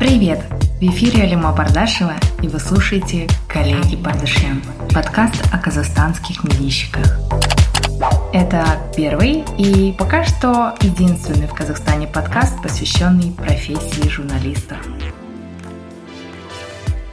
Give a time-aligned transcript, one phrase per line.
[0.00, 0.40] Привет!
[0.80, 4.62] В эфире Алима Бардашева, и вы слушаете «Коллеги Бардашьян»–
[4.94, 7.18] подкаст о казахстанских медийщиках.
[8.32, 8.64] Это
[8.96, 14.78] первый и пока что единственный в Казахстане подкаст, посвященный профессии журналистов.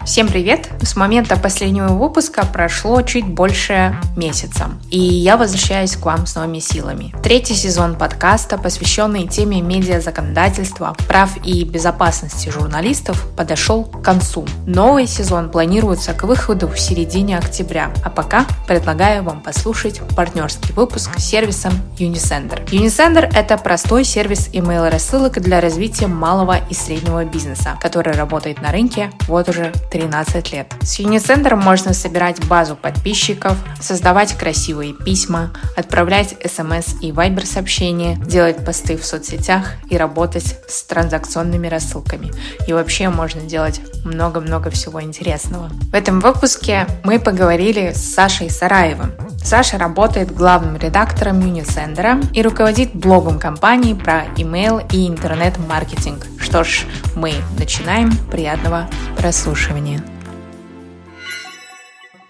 [0.08, 0.70] Всем привет!
[0.82, 6.60] С момента последнего выпуска прошло чуть больше месяца, и я возвращаюсь к вам с новыми
[6.60, 7.14] силами.
[7.22, 14.48] Третий сезон подкаста, посвященный теме медиазаконодательства, прав и безопасности журналистов, подошел к концу.
[14.66, 21.20] Новый сезон планируется к выходу в середине октября, а пока предлагаю вам послушать партнерский выпуск
[21.20, 22.66] с сервисом Unisender.
[22.72, 29.12] Unisender– это простой сервис email-рассылок для развития малого и среднего бизнеса, который работает на рынке
[29.28, 30.72] вот уже 13 лет.
[30.82, 38.64] С Unicenter можно собирать базу подписчиков, создавать красивые письма, отправлять смс и вайбер сообщения, делать
[38.64, 42.32] посты в соцсетях и работать с транзакционными рассылками.
[42.68, 45.70] И вообще можно делать много-много всего интересного.
[45.92, 49.14] В этом выпуске мы поговорили с Сашей Сараевым.
[49.44, 56.28] Саша работает главным редактором Unisender и руководит блогом компании про email и интернет-маркетинг.
[56.38, 58.12] Что ж, мы начинаем.
[58.30, 59.87] Приятного прослушивания.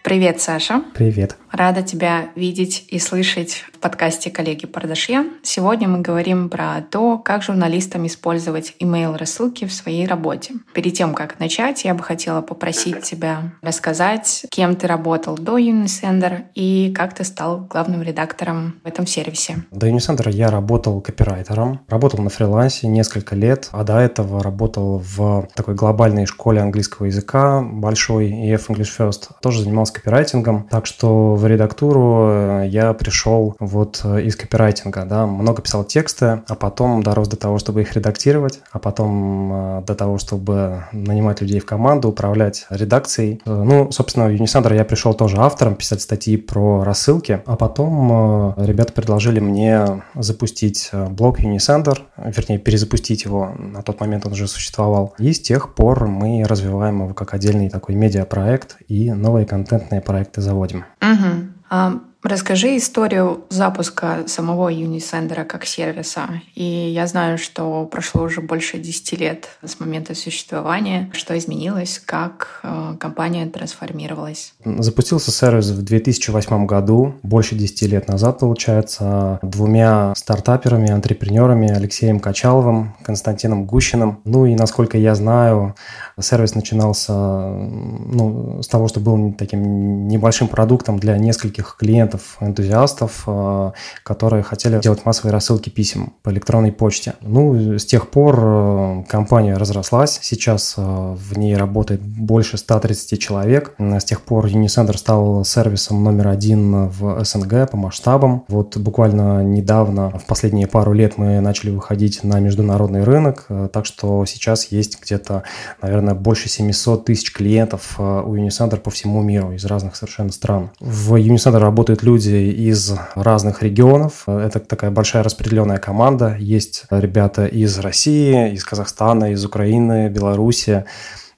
[0.04, 0.84] Привет, Саша.
[0.94, 1.36] Привет.
[1.58, 5.32] Рада тебя видеть и слышать в подкасте коллеги Пардашьян.
[5.42, 10.54] Сегодня мы говорим про то, как журналистам использовать email-рассылки в своей работе.
[10.76, 16.44] Перед тем, как начать, я бы хотела попросить тебя рассказать, кем ты работал до Unisender
[16.54, 19.64] и как ты стал главным редактором в этом сервисе.
[19.72, 25.48] До Unisender я работал копирайтером, работал на фрилансе несколько лет, а до этого работал в
[25.56, 29.30] такой глобальной школе английского языка, большой EF English First.
[29.42, 35.26] Тоже занимался копирайтингом, так что в редактуру э, я пришел вот э, из копирайтинга, да,
[35.26, 39.96] много писал тексты, а потом дорос до того, чтобы их редактировать, а потом э, до
[39.96, 43.42] того, чтобы нанимать людей в команду, управлять редакцией.
[43.46, 48.94] Ну, собственно, в Unisandra я пришел тоже автором, писать статьи про рассылки, а потом ребята
[48.94, 55.34] предложили мне запустить блог Unisandr, вернее, перезапустить его, на тот момент он уже существовал, и
[55.34, 60.86] с тех пор мы развиваем его как отдельный такой медиапроект и новые контентные проекты заводим.
[61.02, 61.37] Угу.
[61.70, 66.42] А, расскажи историю запуска самого Unisender как сервиса.
[66.56, 71.10] И я знаю, что прошло уже больше 10 лет с момента существования.
[71.14, 72.02] Что изменилось?
[72.04, 74.54] Как э, компания трансформировалась?
[74.66, 82.96] Запустился сервис в 2008 году, больше 10 лет назад, получается, двумя стартаперами, антрепренерами Алексеем Качаловым,
[83.04, 84.20] Константином Гущиным.
[84.26, 85.76] Ну и, насколько я знаю,
[86.20, 93.72] сервис начинался ну, с того, что был таким небольшим продуктом для нескольких клиентов, энтузиастов, э,
[94.04, 97.16] которые хотели делать массовые рассылки писем по электронной почте.
[97.22, 100.20] Ну, с тех пор э, компания разрослась.
[100.22, 103.74] Сейчас э, в ней работает больше 130 человек.
[103.78, 108.46] С тех пор Unisender стал сервисом номер один в СНГ по масштабам.
[108.48, 114.26] Вот буквально недавно, в последние пару лет мы начали выходить на международный рынок, так что
[114.26, 115.44] сейчас есть где-то,
[115.82, 120.72] наверное, больше 700 тысяч клиентов у Unisender по всему миру из разных совершенно стран.
[120.80, 121.64] В Unisender
[121.98, 124.24] работают люди из разных регионов.
[124.28, 126.36] Это такая большая распределенная команда.
[126.40, 130.84] Есть ребята из России, из Казахстана, из Украины, Беларуси.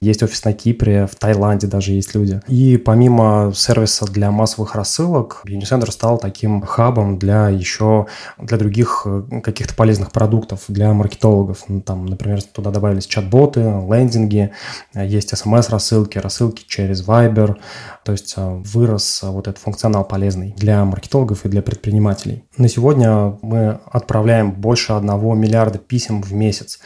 [0.02, 2.40] Есть офис на Кипре, в Таиланде даже есть люди.
[2.48, 8.06] И помимо сервиса для массовых рассылок, Unicenter стал таким хабом для еще
[8.38, 11.64] для других э, каких-то полезных продуктов для маркетологов.
[11.68, 14.52] Ну, там, например, туда добавились чат-боты, лендинги,
[14.94, 17.56] есть смс-рассылки, рассылки через Viber.
[18.02, 22.44] То есть э, вырос вот этот функционал полезный для маркетологов и для предпринимателей.
[22.56, 26.80] На сегодня мы отправляем больше одного миллиарда писем в месяц.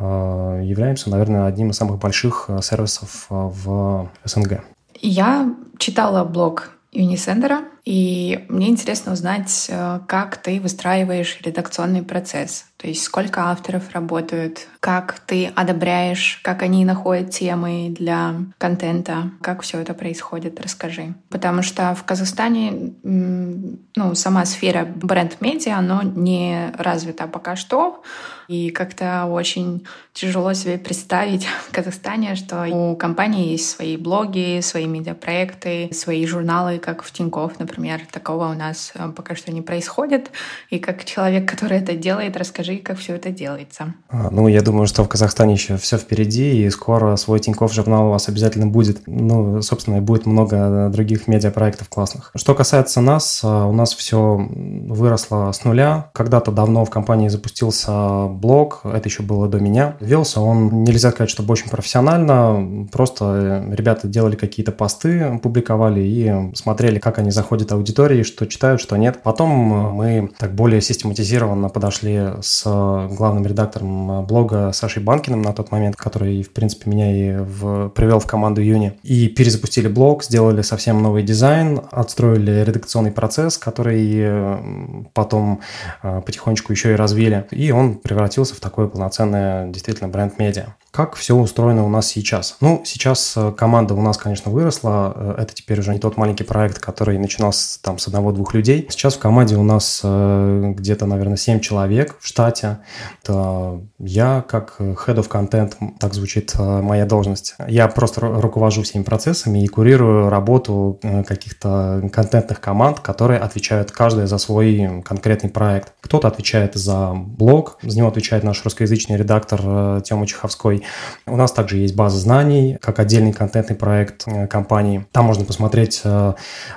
[0.00, 4.62] Э, являемся, наверное, одним из самых больших э, сервисов э, в СНГ.
[5.00, 9.70] Я читала блог Unisender, и мне интересно узнать,
[10.06, 12.66] как ты выстраиваешь редакционный процесс.
[12.76, 19.62] То есть сколько авторов работают, как ты одобряешь, как они находят темы для контента, как
[19.62, 21.14] все это происходит, расскажи.
[21.30, 28.02] Потому что в Казахстане ну, сама сфера бренд-медиа, она не развита пока что.
[28.50, 34.86] И как-то очень тяжело себе представить в Казахстане, что у компании есть свои блоги, свои
[34.86, 40.32] медиапроекты, свои журналы, как в Тинькофф, например такого у нас э, пока что не происходит.
[40.68, 43.94] И как человек, который это делает, расскажи, как все это делается.
[44.08, 48.08] А, ну, я думаю, что в Казахстане еще все впереди, и скоро свой Тинькофф журнал
[48.08, 49.02] у вас обязательно будет.
[49.06, 52.32] Ну, собственно, и будет много других медиапроектов классных.
[52.34, 56.10] Что касается нас, а, у нас все выросло с нуля.
[56.14, 59.96] Когда-то давно в компании запустился блог, это еще было до меня.
[60.00, 66.54] Велся он, нельзя сказать, чтобы очень профессионально, просто э, ребята делали какие-то посты, публиковали и
[66.54, 69.22] смотрели, как они заходят аудитории, что читают, что нет.
[69.22, 75.70] Потом э, мы так более систематизированно подошли с главным редактором блога Сашей Банкиным на тот
[75.70, 80.62] момент, который, в принципе, меня и в, привел в команду Юни, и перезапустили блог, сделали
[80.62, 85.60] совсем новый дизайн, отстроили редакционный процесс, который э, потом
[86.02, 90.74] потихонечку еще и развили, и он превратился в такое полноценное действительно бренд-медиа.
[90.90, 92.56] Как все устроено у нас сейчас?
[92.60, 95.12] Ну, сейчас э, команда у нас, конечно, выросла.
[95.14, 98.88] Э, это теперь уже не тот маленький проект, который начинался там с одного-двух людей.
[98.90, 102.78] Сейчас в команде у нас э, где-то, наверное, 7 человек в штате.
[103.22, 107.54] Это я как Head of Content, так звучит моя должность.
[107.68, 114.38] Я просто руковожу всеми процессами и курирую работу каких-то контентных команд, которые отвечают каждая за
[114.38, 115.92] свой конкретный проект.
[116.00, 120.82] Кто-то отвечает за блог, за него отвечает наш русскоязычный редактор Тёма Чеховской,
[121.26, 125.06] у нас также есть база знаний, как отдельный контентный проект э, компании.
[125.12, 126.08] Там можно посмотреть, э,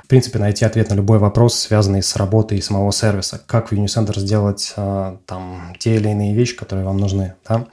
[0.03, 3.41] в принципе, найти ответ на любой вопрос, связанный с работой самого сервиса.
[3.45, 7.33] Как в Unicenter сделать э, там те или иные вещи, которые вам нужны.
[7.47, 7.67] Да?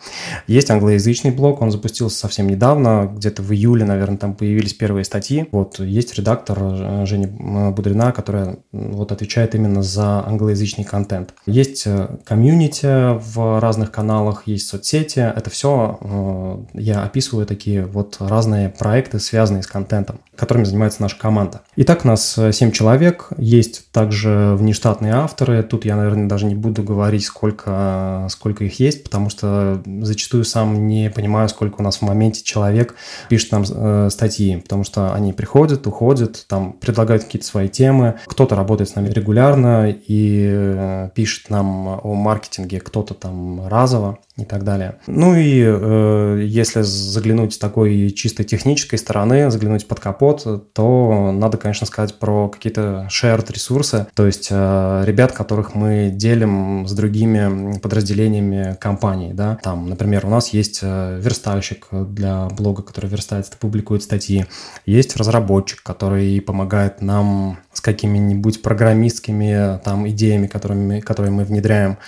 [0.47, 5.47] Есть англоязычный блог, он запустился совсем недавно, где-то в июле, наверное, там появились первые статьи.
[5.53, 7.29] Вот есть редактор Женя
[7.71, 11.35] Будрина, которая вот отвечает именно за англоязычный контент.
[11.47, 11.87] Есть
[12.25, 15.19] комьюнити в разных каналах, есть соцсети.
[15.19, 15.71] Это все
[16.01, 21.63] Э, я описываю такие вот разные проекты, связанные с контентом, которыми занимается наша команда.
[21.77, 25.63] Итак, у нас 7 э, человек, есть также внештатные авторы.
[25.63, 30.87] Тут я, наверное, даже не буду говорить, сколько, сколько их есть, потому что зачастую сам
[30.87, 32.95] не понимаю, сколько у нас в моменте человек
[33.29, 38.19] пишет нам э, статьи, потому что они приходят, уходят, там предлагают какие-то свои темы.
[38.27, 43.35] Кто-то работает с нами регулярно и пишет нам о маркетинге, кто-то там
[43.69, 44.97] разово и так далее.
[45.07, 51.59] Ну и э, если заглянуть с такой чисто технической стороны, заглянуть под капот, то надо,
[51.59, 57.79] конечно, сказать про какие-то shared ресурсы, то есть э, ребят, которых мы делим с другими
[57.79, 64.03] подразделениями компании, да, там, например, у нас есть э, верстальщик для блога, который верстает, публикует
[64.03, 64.47] статьи,
[64.87, 71.99] есть разработчик, который помогает нам с какими-нибудь программистскими там идеями, которыми, которые мы внедряем.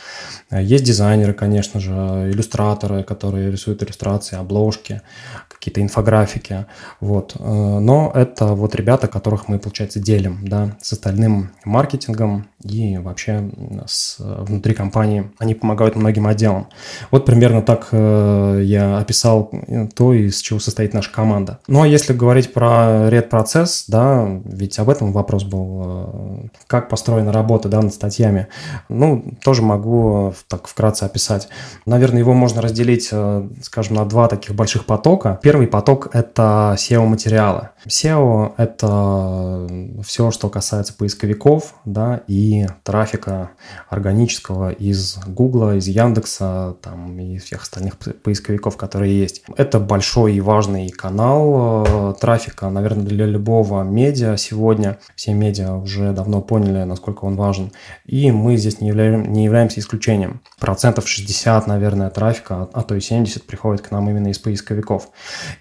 [0.50, 0.84] Есть
[1.22, 1.92] дизайнеры, конечно же,
[2.30, 5.02] иллюстраторы, которые рисуют иллюстрации, обложки,
[5.48, 6.66] какие-то инфографики.
[7.00, 7.36] Вот.
[7.38, 13.50] Но это вот ребята, которых мы, получается, делим да, с остальным маркетингом и вообще
[13.86, 15.30] с, внутри компании.
[15.38, 16.68] Они помогают многим отделам.
[17.10, 19.50] Вот примерно так э, я описал
[19.94, 21.58] то, из чего состоит наша команда.
[21.66, 27.32] Ну а если говорить про ред-процесс, да, ведь об этом вопрос был, э, как построена
[27.32, 28.48] работа да, над статьями,
[28.88, 31.48] ну, тоже могу так вкратце описать.
[31.86, 35.38] Наверное, его можно разделить, э, скажем, на два таких больших потока.
[35.42, 37.70] Первый поток– это SEO-материалы.
[37.86, 39.66] SEO– это
[40.04, 43.50] все, что касается поисковиков, да, и трафика
[43.88, 49.42] органического из Гугла, из Яндекса, там, и всех остальных поисковиков, которые есть.
[49.56, 54.98] Это большой и важный канал э, трафика, наверное, для любого медиа сегодня.
[55.16, 57.72] Все медиа уже давно поняли, насколько он важен.
[58.04, 60.40] И мы здесь не, являем, не являемся исключением.
[60.60, 65.08] Процентов 60, наверное, трафика, а то и 70 приходит к нам именно из поисковиков.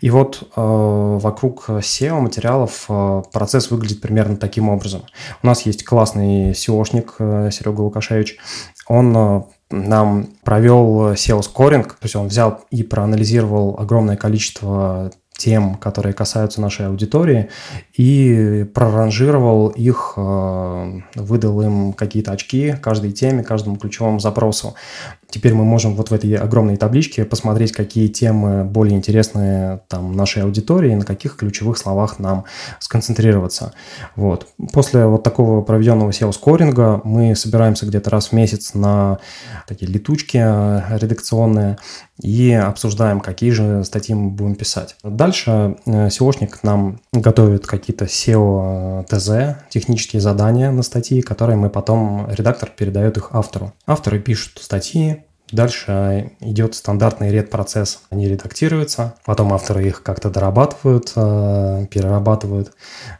[0.01, 5.03] И вот э, вокруг SEO материалов э, процесс выглядит примерно таким образом.
[5.41, 8.37] У нас есть классный SEOшник э, Серега Лукашевич.
[8.87, 16.13] Он э, нам провел SEO-скоринг, то есть он взял и проанализировал огромное количество тем, которые
[16.13, 17.49] касаются нашей аудитории,
[17.97, 24.75] и проранжировал их, э, выдал им какие-то очки каждой теме, каждому ключевому запросу.
[25.31, 30.43] Теперь мы можем вот в этой огромной табличке посмотреть, какие темы более интересны там нашей
[30.43, 32.43] аудитории, на каких ключевых словах нам
[32.79, 33.73] сконцентрироваться.
[34.15, 34.47] Вот.
[34.73, 39.17] После вот такого проведенного SEO-скоринга мы собираемся где-то раз в месяц на
[39.67, 41.77] такие летучки э, редакционные
[42.21, 44.95] и обсуждаем, какие же статьи мы будем писать.
[45.03, 52.69] Дальше э, SEOшник нам готовит какие-то SEO-ТЗ, технические задания на статьи, которые мы потом, редактор
[52.69, 53.73] передает их автору.
[53.85, 58.03] Авторы пишут статьи, Дальше идет стандартный ред-процесс.
[58.09, 62.71] Они редактируются, потом авторы их как-то дорабатывают, э, перерабатывают.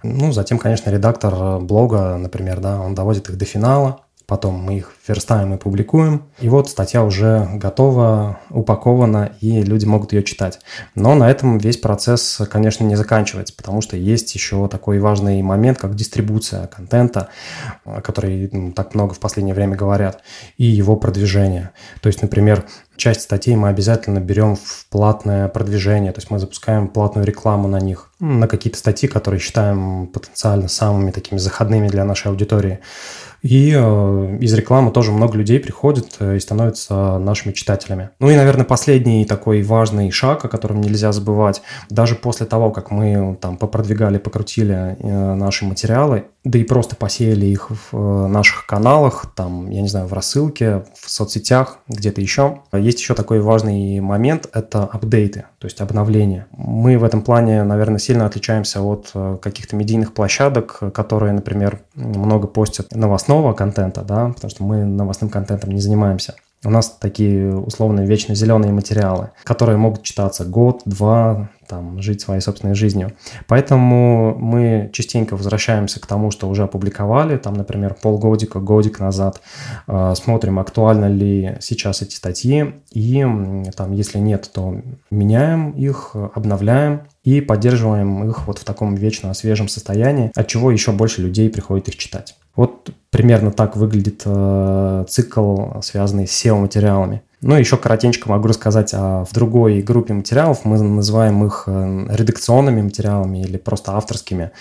[0.02, 4.94] Ну, затем, конечно, редактор блога, например, да, он доводит их до финала, потом мы их
[5.08, 6.24] верстаем и публикуем.
[6.40, 10.60] И вот статья уже готова, упакована, и люди могут ее читать.
[10.96, 15.78] Но на этом весь процесс, конечно, не заканчивается, потому что есть еще такой важный момент,
[15.78, 17.30] как дистрибуция контента,
[17.84, 20.22] о которой ну, так много в последнее время говорят,
[20.58, 21.72] и его продвижение.
[22.02, 22.66] То есть, например,
[22.96, 27.80] часть статей мы обязательно берем в платное продвижение, то есть мы запускаем платную рекламу на
[27.80, 32.80] них, на какие-то статьи, которые считаем потенциально самыми такими заходными для нашей аудитории.
[33.42, 38.10] И э, из рекламы тоже много людей приходит э, и становятся нашими читателями.
[38.20, 42.92] Ну и, наверное, последний такой важный шаг, о котором нельзя забывать, даже после того, как
[42.92, 49.28] мы там попродвигали, покрутили э, наши материалы, да и просто посеяли их в наших каналах,
[49.36, 52.62] там, я не знаю, в рассылке, в соцсетях, где-то еще.
[52.74, 56.48] Есть еще такой важный момент– это апдейты, то есть обновления.
[56.52, 62.92] Мы в этом плане, наверное, сильно отличаемся от каких-то медийных площадок, которые, например, много постят
[62.92, 66.36] новостного контента, да, потому что мы новостным контентом не занимаемся.
[66.64, 72.42] У нас такие условные вечно зеленые материалы, которые могут читаться год, два, там, жить своей
[72.42, 73.14] собственной жизнью.
[73.48, 79.42] Поэтому мы частенько возвращаемся к тому, что уже опубликовали, там, например, полгодика, годик назад,
[79.88, 83.26] э, смотрим, актуально ли сейчас эти статьи, и
[83.76, 84.76] там, если нет, то
[85.10, 90.92] меняем их, обновляем и поддерживаем их вот в таком вечно свежем состоянии, от чего еще
[90.92, 92.36] больше людей приходит их читать.
[92.56, 97.22] Вот примерно так выглядит э, цикл, связанный с SEO-материалами.
[97.42, 100.64] Ну, еще коротенько могу рассказать о в другой группе материалов.
[100.64, 104.52] Мы называем их э, редакционными материалами или просто авторскими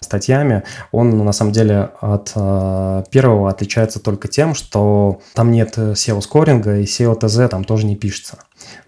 [0.00, 0.62] статьями.
[0.92, 6.84] Он, на самом деле, от э, первого отличается только тем, что там нет SEO-скоринга и
[6.84, 8.38] SEO-ТЗ там тоже не пишется.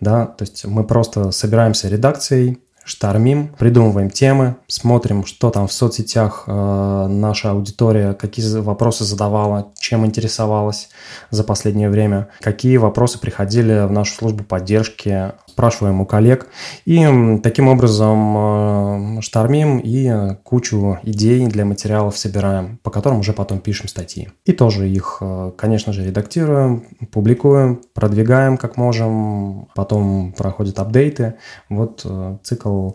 [0.01, 0.27] Да?
[0.27, 7.07] То есть мы просто собираемся редакцией, штормим, придумываем темы, смотрим, что там в соцсетях э,
[7.09, 10.89] наша аудитория, какие вопросы задавала, чем интересовалась
[11.31, 16.47] за последнее время, какие вопросы приходили в нашу службу поддержки, спрашиваем у коллег.
[16.85, 17.05] И
[17.43, 23.89] таким образом э, штормим и кучу идей для материалов собираем, по которым уже потом пишем
[23.89, 24.29] статьи.
[24.45, 31.35] И тоже их, э, конечно же, редактируем, публикуем, продвигаем как можем, потом проходят апдейты.
[31.69, 32.91] Вот э, цикл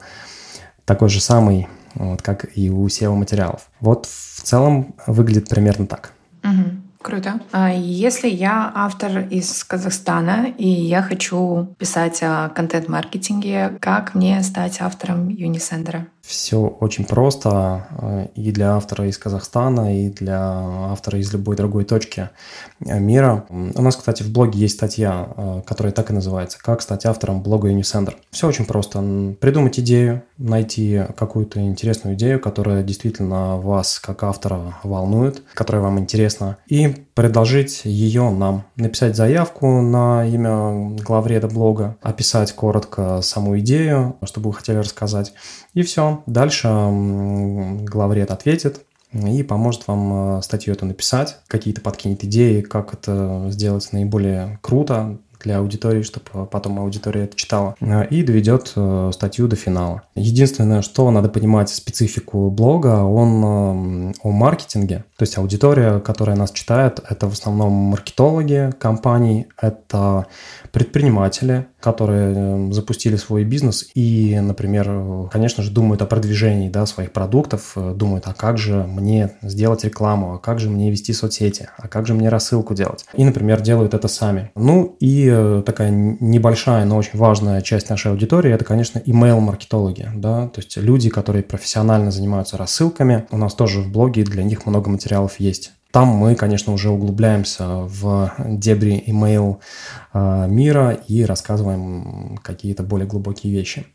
[0.86, 3.68] такой же самый, вот, как и у SEO-материалов.
[3.82, 6.14] Вот в целом выглядит примерно так.
[6.46, 6.83] Угу.
[7.04, 7.42] Круто.
[7.52, 14.80] А если я автор из Казахстана и я хочу писать о контент-маркетинге, как мне стать
[14.80, 16.06] автором Unisender?
[16.26, 21.84] Все очень просто э, и для автора из Казахстана, и для автора из любой другой
[21.84, 22.30] точки
[22.80, 23.46] э, мира.
[23.50, 27.44] У нас, кстати, в блоге есть статья, э, которая так и называется «Как стать автором
[27.44, 28.16] блога Unisender».
[28.32, 29.36] Все очень просто.
[29.42, 36.58] Придумать идею, найти какую-то интересную идею, которая действительно вас как автора волнует, которая вам интересна,
[36.68, 38.66] и предложить ее нам.
[38.76, 45.34] Написать заявку на имя главреда блога, описать коротко саму идею, что бы вы хотели рассказать,
[45.74, 46.24] и все.
[46.26, 48.82] Дальше главред ответит
[49.14, 55.20] и поможет вам э, статью эту написать, какие-то подкинет идеи, как это сделать наиболее круто,
[55.44, 60.04] для аудитории, чтобы потом аудитория это читала, э, и доведет э, статью до финала.
[60.16, 67.00] Единственное, что надо понимать специфику блога, он о маркетинге, то есть аудитория, которая нас читает,
[67.10, 70.26] это в основном маркетологи компаний, это
[70.74, 77.14] предприниматели, которые эм, запустили свой бизнес и, например, конечно же, думают о продвижении да, своих
[77.14, 81.70] продуктов, э, думают, а как же мне сделать рекламу, а как же мне вести соцсети,
[81.78, 83.06] а как же мне рассылку делать.
[83.14, 84.52] И, например, делают это сами.
[84.56, 90.10] Ну и э, такая небольшая, но очень важная часть нашей аудитории– это, конечно, email-маркетологи.
[90.16, 90.48] Да?
[90.48, 93.26] То есть люди, которые профессионально занимаются рассылками.
[93.30, 95.74] У нас тоже в блоге для них много материалов есть.
[95.92, 99.60] Там мы, конечно, уже углубляемся в дебри email
[100.12, 103.86] а, мира и рассказываем какие-то более глубокие вещи.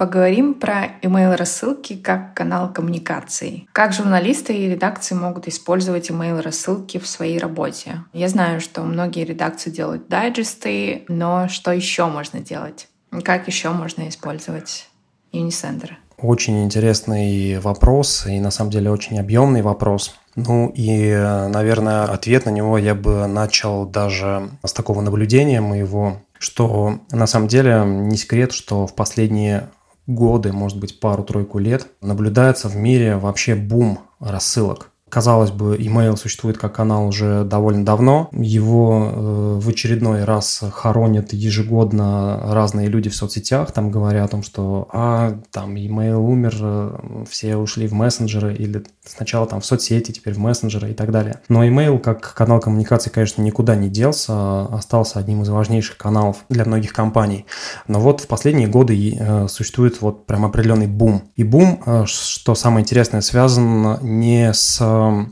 [0.00, 3.66] Поговорим про email-рассылки как канал коммуникации.
[3.72, 8.04] Как журналисты и редакции могут использовать email-рассылки в своей работе?
[8.14, 12.88] Я знаю, что многие редакции делают дайджесты, но что еще можно делать?
[13.24, 14.88] Как еще можно использовать
[15.32, 15.90] Unisender?
[16.22, 20.14] Очень интересный вопрос и на самом деле очень объемный вопрос.
[20.36, 26.98] Ну и, наверное, ответ на него я бы начал даже с такого наблюдения моего, что
[27.10, 29.70] на самом деле не секрет, что в последние
[30.06, 34.90] годы, может быть, пару-тройку лет, наблюдается в мире вообще бум рассылок.
[35.10, 38.28] Казалось бы, email существует как канал уже довольно давно.
[38.32, 43.72] Его э, в очередной раз хоронят ежегодно разные люди в соцсетях.
[43.72, 48.84] Там говорят о том, что а, там email умер, э, все ушли в мессенджеры или
[49.04, 51.40] сначала там в соцсети, теперь в мессенджеры и так далее.
[51.48, 56.44] Но email как канал коммуникации, конечно, никуда не делся, а остался одним из важнейших каналов
[56.48, 57.46] для многих компаний.
[57.88, 61.22] Но вот в последние годы э, существует вот прям определенный бум.
[61.34, 64.80] И бум, э, что самое интересное, связан не с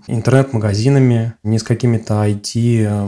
[0.07, 3.07] интернет-магазинами, не с какими-то IT,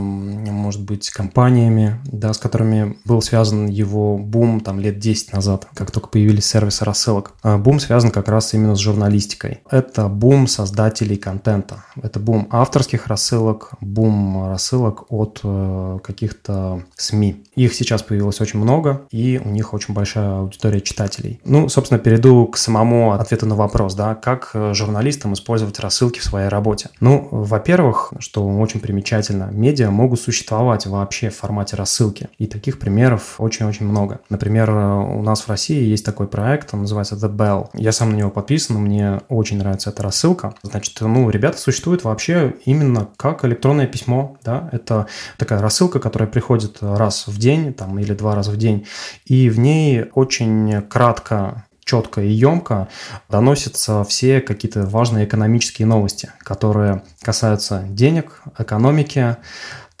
[0.51, 5.91] может быть, компаниями, да, с которыми был связан его бум там лет 10 назад, как
[5.91, 7.33] только появились сервисы рассылок.
[7.43, 9.61] А бум связан как раз именно с журналистикой.
[9.69, 11.85] Это бум создателей контента.
[12.01, 17.43] Это бум авторских рассылок, бум рассылок от э, каких-то СМИ.
[17.55, 21.39] Их сейчас появилось очень много, и у них очень большая аудитория читателей.
[21.43, 26.23] Ну, собственно, перейду к самому ответу на вопрос, да, как э, журналистам использовать рассылки в
[26.23, 26.89] своей работе.
[26.99, 32.29] Ну, во-первых, что очень примечательно, медиа могут существовать вообще в формате рассылки.
[32.37, 34.19] И таких примеров очень-очень много.
[34.29, 37.69] Например, у нас в России есть такой проект, он называется The Bell.
[37.73, 40.53] Я сам на него подписан, мне очень нравится эта рассылка.
[40.63, 46.77] Значит, ну, ребята существуют вообще именно как электронное письмо, да, это такая рассылка, которая приходит
[46.81, 48.85] раз в день, там, или два раза в день,
[49.25, 52.87] и в ней очень кратко четко и емко
[53.29, 59.37] доносятся все какие-то важные экономические новости, которые касаются денег, экономики,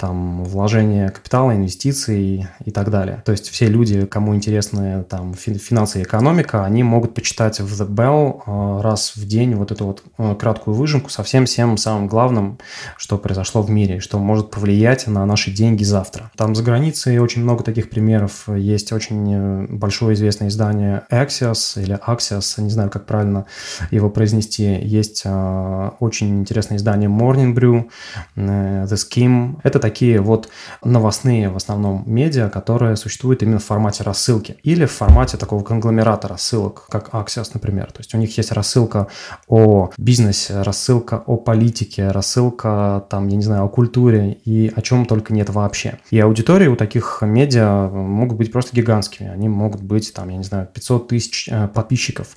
[0.01, 3.21] там вложение капитала, инвестиций и так далее.
[3.23, 7.87] То есть все люди, кому интересны там финансы и экономика, они могут почитать в The
[7.87, 12.07] Bell э, раз в день вот эту вот э, краткую выжимку со всем всем самым
[12.07, 12.57] главным,
[12.97, 16.31] что произошло в мире, что может повлиять на наши деньги завтра.
[16.35, 18.49] Там за границей очень много таких примеров.
[18.49, 23.45] Есть очень э, большое известное издание Axios или Axios, не знаю, как правильно
[23.91, 24.63] его произнести.
[24.81, 25.25] Есть
[25.99, 27.89] очень интересное издание Morning Brew,
[28.35, 29.59] The Skim.
[29.61, 30.47] Это такие такие вот
[30.83, 36.29] новостные в основном медиа, которые существуют именно в формате рассылки или в формате такого конгломерата
[36.29, 37.87] рассылок, как Axios, например.
[37.87, 39.07] То есть у них есть рассылка
[39.47, 45.05] о бизнесе, рассылка о политике, рассылка там, я не знаю, о культуре и о чем
[45.05, 45.99] только нет вообще.
[46.09, 49.29] И аудитории у таких медиа могут быть просто гигантскими.
[49.29, 52.27] Они могут быть там, я не знаю, 500 тысяч э, подписчиков,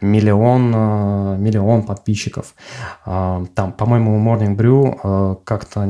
[0.00, 2.54] миллион, э, миллион подписчиков.
[3.04, 5.84] А, там, по-моему, Morning Brew э, как-то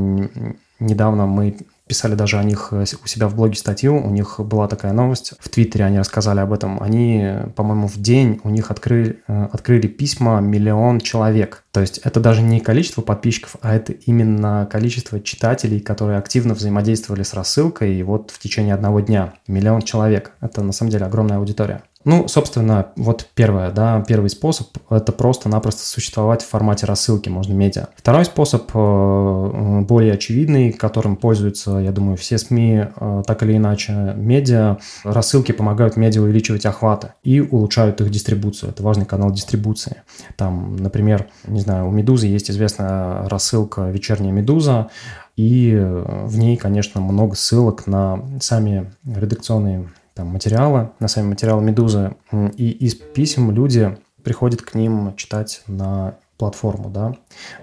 [0.84, 4.68] Недавно мы писали даже о них э, у себя в блоге статью, у них была
[4.68, 9.22] такая новость, в Твиттере они рассказали об этом, они, по-моему, в день у них открыли,
[9.26, 11.64] э, открыли письма миллион человек.
[11.72, 17.22] То есть это даже не количество подписчиков, а это именно количество читателей, которые активно взаимодействовали
[17.22, 20.32] с рассылкой, и вот в течение одного дня миллион человек.
[20.40, 21.82] Это на самом деле огромная аудитория.
[22.04, 27.88] Ну, собственно, вот первое, да, первый способ– это просто-напросто существовать в формате рассылки, можно медиа.
[27.96, 34.12] Второй способ, э, более очевидный, которым пользуются, я думаю, все СМИ, э, так или иначе,
[34.16, 34.78] медиа.
[35.02, 38.70] Рассылки помогают медиа увеличивать охваты и улучшают их дистрибуцию.
[38.70, 40.02] Это важный канал дистрибуции.
[40.36, 44.90] Там, например, не знаю, у «Медузы» есть известная рассылка «Вечерняя Медуза»,
[45.36, 52.14] и в ней, конечно, много ссылок на сами редакционные там, материала, на сами материалы «Медузы»,
[52.32, 57.14] и из писем люди приходят к ним читать на платформу, да,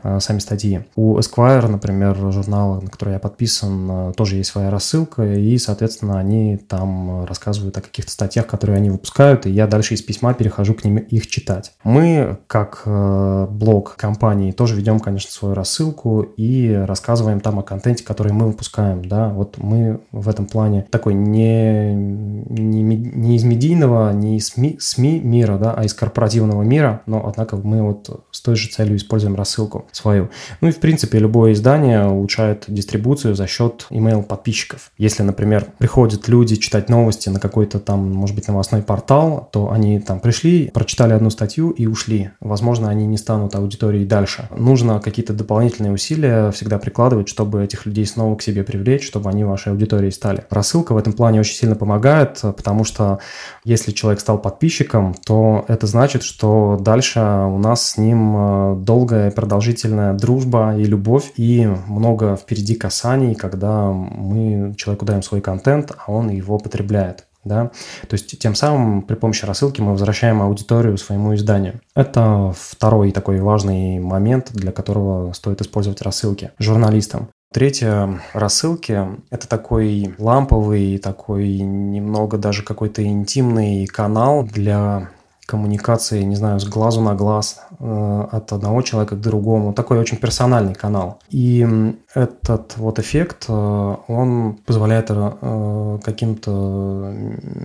[0.04, 0.86] а, сами статьи.
[0.96, 6.20] У Esquire, например, журнала, на который я подписан, а, тоже есть своя рассылка, и, соответственно,
[6.20, 10.74] они там рассказывают о каких-то статьях, которые они выпускают, и я дальше из письма перехожу
[10.74, 11.74] к ним их читать.
[11.84, 18.04] Мы, как а, блог компании, тоже ведем, конечно, свою рассылку и рассказываем там о контенте,
[18.04, 24.12] который мы выпускаем, да, вот мы в этом плане такой не, не, не из медийного,
[24.14, 28.42] не из СМИ, СМИ мира, да, а из корпоративного мира, но, однако, мы вот с
[28.42, 30.30] той же целью используем рассылку свою.
[30.62, 34.92] Ну и, в принципе, любое издание улучшает дистрибуцию за счет email подписчиков.
[34.98, 40.00] Если, например, приходят люди читать новости на какой-то там, может быть, новостной портал, то они
[40.00, 42.32] там пришли, прочитали одну статью и ушли.
[42.40, 44.48] Возможно, они не станут аудиторией дальше.
[44.56, 49.44] Нужно какие-то дополнительные усилия всегда прикладывать, чтобы этих людей снова к себе привлечь, чтобы они
[49.44, 50.46] вашей аудиторией стали.
[50.50, 53.20] Рассылка в этом плане очень сильно помогает, потому что
[53.64, 59.32] если человек стал подписчиком, то это значит, что дальше у нас с ним Э, долгая
[59.32, 66.12] продолжительная дружба и любовь, и много впереди касаний, когда мы человеку даем свой контент, а
[66.12, 67.26] он его потребляет.
[67.44, 67.72] Да?
[68.08, 71.82] То есть тем самым при помощи рассылки мы возвращаем аудиторию своему изданию.
[71.96, 77.30] Это второй такой важный момент, для которого стоит использовать рассылки журналистам.
[77.54, 78.98] Третье, рассылки–
[79.30, 85.10] это такой ламповый, такой немного даже какой-то интимный канал для
[85.52, 89.74] коммуникации, не знаю, с глазу на глаз, э, от одного человека к другому.
[89.74, 91.20] Такой очень персональный канал.
[91.30, 91.68] И
[92.14, 97.14] этот вот эффект, э, он позволяет э, каким-то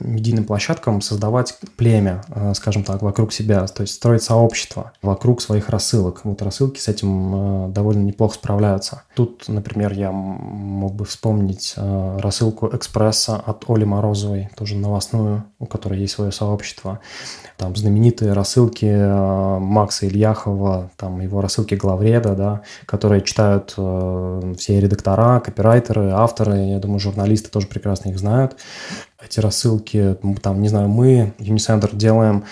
[0.00, 5.68] медийным площадкам создавать племя, э, скажем так, вокруг себя, то есть строить сообщество вокруг своих
[5.68, 6.20] рассылок.
[6.24, 9.02] Вот рассылки с этим довольно неплохо справляются.
[9.14, 16.00] Тут, например, я мог бы вспомнить рассылку «Экспресса» от Оли Морозовой, тоже новостную, у которой
[16.00, 17.00] есть свое сообщество.
[17.56, 18.84] Там знаменитые рассылки
[19.58, 27.00] Макса Ильяхова, там его рассылки главреда, да, которые читают все редактора, копирайтеры, авторы, я думаю,
[27.00, 28.56] журналисты тоже прекрасно их знают.
[29.24, 32.44] Эти рассылки, там, не знаю, мы, Unicenter, делаем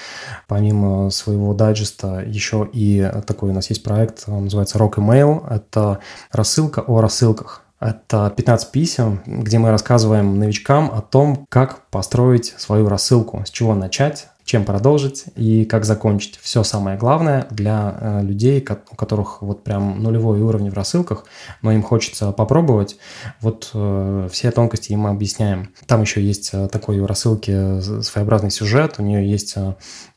[0.48, 5.46] помимо своего дайджеста еще и такой у нас есть проект, называется Rock Email.
[5.48, 5.98] Это
[6.32, 7.60] рассылка о рассылках.
[7.80, 13.74] Это 15 писем, где мы рассказываем новичкам о том, как построить свою рассылку, с чего
[13.74, 16.38] начать, чем продолжить и как закончить.
[16.40, 21.24] Все самое главное для э, людей, у которых вот прям нулевой уровень в рассылках,
[21.62, 22.98] но им хочется попробовать.
[23.40, 25.70] Вот э, все тонкости им объясняем.
[25.86, 28.96] Там еще есть э, такой у рассылки своеобразный сюжет.
[28.98, 29.56] У нее есть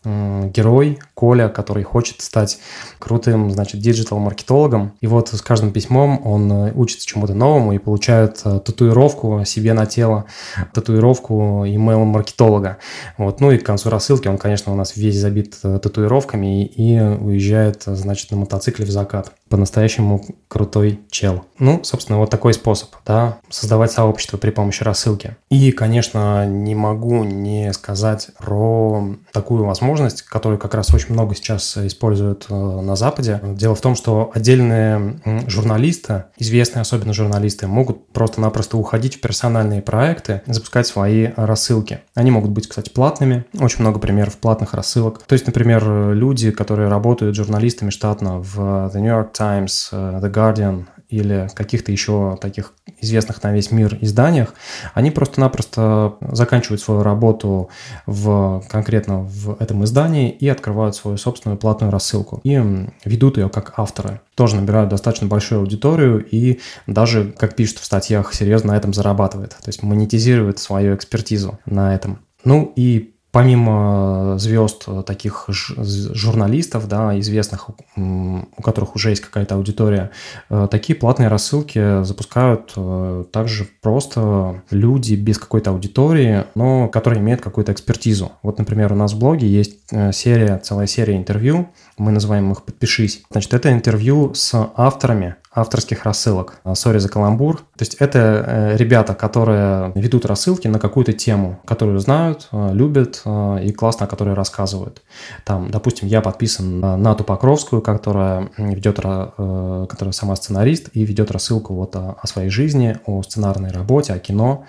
[0.04, 2.60] герой Коля, который хочет стать
[3.00, 4.94] крутым, значит, диджитал-маркетологом.
[5.02, 10.26] И вот с каждым письмом он учится чему-то новому и получает татуировку себе на тело,
[10.74, 12.78] татуировку email-маркетолога.
[13.18, 13.42] Вот.
[13.42, 17.00] Ну и к концу рассылки ссылки, он, конечно, у нас весь забит э, татуировками и
[17.00, 21.46] уезжает, значит, на мотоцикле в закат по-настоящему крутой чел.
[21.60, 25.38] Ну, собственно, вот такой способ, да, создавать сообщество при помощи рассылки.
[25.50, 31.78] И, конечно, не могу не сказать про такую возможность, которую как раз очень много сейчас
[31.78, 33.40] используют э, на Западе.
[33.44, 40.42] Дело в том, что отдельные журналисты, известные особенно журналисты, могут просто-напросто уходить в персональные проекты,
[40.46, 42.00] запускать свои рассылки.
[42.14, 43.46] Они могут быть, кстати, платными.
[43.60, 45.24] Очень много примеров платных рассылок.
[45.24, 50.32] То есть, например, люди, которые работают журналистами штатно в The New York Times, э, The
[50.32, 54.54] Guardian или каких-то еще таких известных на весь мир изданиях,
[54.94, 57.70] они просто-напросто заканчивают свою работу
[58.06, 62.42] в, конкретно в этом издании и открывают свою собственную платную рассылку.
[62.44, 62.62] И
[63.06, 64.20] ведут ее как авторы.
[64.36, 69.52] Тоже набирают достаточно большую аудиторию и даже, как пишут в статьях, серьезно на этом зарабатывает.
[69.52, 72.20] То есть монетизирует свою экспертизу на этом.
[72.44, 80.10] Ну и помимо звезд э, таких журналистов, да, известных, у которых уже есть какая-то аудитория,
[80.50, 87.42] э, такие платные рассылки запускают э, также просто люди без какой-то аудитории, но которые имеют
[87.42, 88.32] какую-то экспертизу.
[88.42, 91.70] Вот, например, у нас в блоге есть серия, целая серия интервью,
[92.00, 93.22] мы называем их «Подпишись».
[93.30, 96.60] Значит, это интервью с авторами авторских рассылок.
[96.74, 97.58] Сори за каламбур.
[97.58, 103.22] То есть это э, ребята, которые ведут рассылки на какую-то тему, которую знают, э, любят
[103.26, 105.02] э, и классно о которой рассказывают.
[105.46, 111.74] Там, допустим, я подписан на Нату Покровскую, которая ведет, которая сама сценарист и ведет рассылку
[111.74, 114.66] вот о, о своей жизни, о сценарной работе, о кино.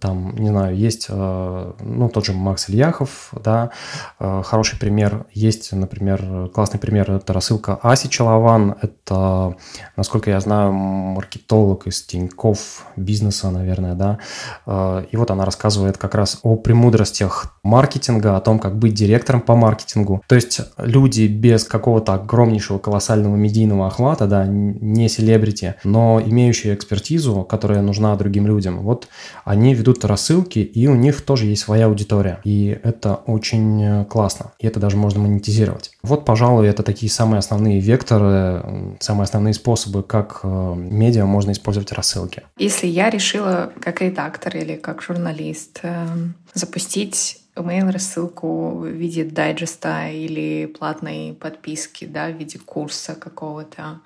[0.00, 3.70] Там, не знаю, есть, ну, тот же Макс Ильяхов, да,
[4.18, 5.26] хороший пример.
[5.32, 8.76] Есть, например, классный пример, это рассылка Аси Челован.
[8.80, 9.56] Это,
[9.96, 14.18] насколько насколько я знаю, маркетолог из Тиньков бизнеса, наверное, да.
[14.66, 19.40] Э, и вот она рассказывает как раз о премудростях маркетинга, о том, как быть директором
[19.40, 20.22] по маркетингу.
[20.28, 27.44] То есть люди без какого-то огромнейшего колоссального медийного охвата, да, не селебрити, но имеющие экспертизу,
[27.44, 29.08] которая нужна другим людям, вот
[29.44, 32.38] они ведут рассылки, и у них тоже есть своя аудитория.
[32.44, 34.52] И это очень классно.
[34.58, 35.92] И это даже можно монетизировать.
[36.06, 41.90] Вот, пожалуй, это такие самые основные векторы, самые основные способы, как э, медиа можно использовать
[41.90, 42.44] рассылки.
[42.58, 50.08] Если я решила как редактор или как журналист эм, запустить email рассылку в виде дайджеста
[50.08, 54.00] или платной подписки, да, в виде курса какого-то.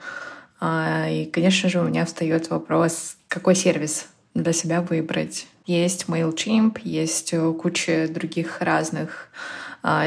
[0.59, 5.47] А, и, конечно же, у меня встает вопрос, какой сервис для себя выбрать.
[5.67, 9.29] Есть MailChimp, есть куча других разных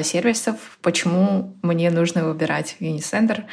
[0.03, 0.77] сервисов.
[0.81, 3.45] Почему мне нужно выбирать Unisender?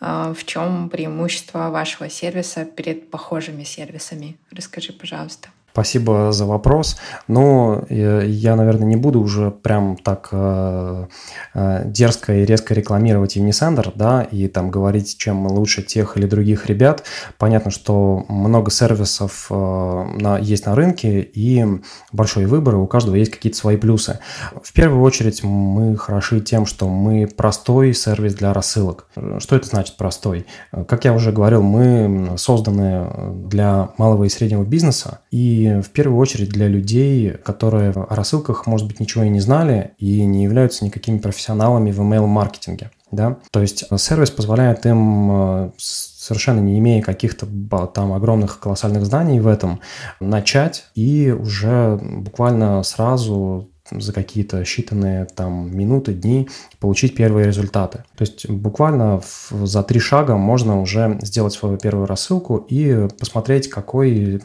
[0.00, 4.36] А, в чем преимущество вашего сервиса перед похожими сервисами?
[4.50, 5.48] Расскажи, пожалуйста.
[5.74, 6.96] Спасибо за вопрос.
[7.26, 11.06] Но я, наверное, не буду уже прям так э,
[11.52, 16.66] э, дерзко и резко рекламировать Unisender, да, и там говорить, чем лучше тех или других
[16.66, 17.02] ребят.
[17.38, 21.66] Понятно, что много сервисов э, на, есть на рынке, и
[22.12, 24.20] большой выбор, и у каждого есть какие-то свои плюсы.
[24.62, 29.08] В первую очередь мы хороши тем, что мы простой сервис для рассылок.
[29.38, 30.46] Что это значит простой?
[30.86, 33.08] Как я уже говорил, мы созданы
[33.48, 38.86] для малого и среднего бизнеса, и В первую очередь для людей, которые о рассылках, может
[38.86, 42.90] быть, ничего и не знали и не являются никакими профессионалами в email-маркетинге.
[43.10, 43.38] Да?
[43.52, 47.46] То есть сервис позволяет им совершенно не имея каких-то
[47.86, 49.80] там огромных колоссальных знаний в этом,
[50.20, 56.48] начать и уже буквально сразу за какие-то считанные там минуты, дни
[56.80, 57.98] получить первые результаты.
[58.16, 63.68] То есть буквально в, за три шага можно уже сделать свою первую рассылку и посмотреть,
[63.68, 64.40] какой э,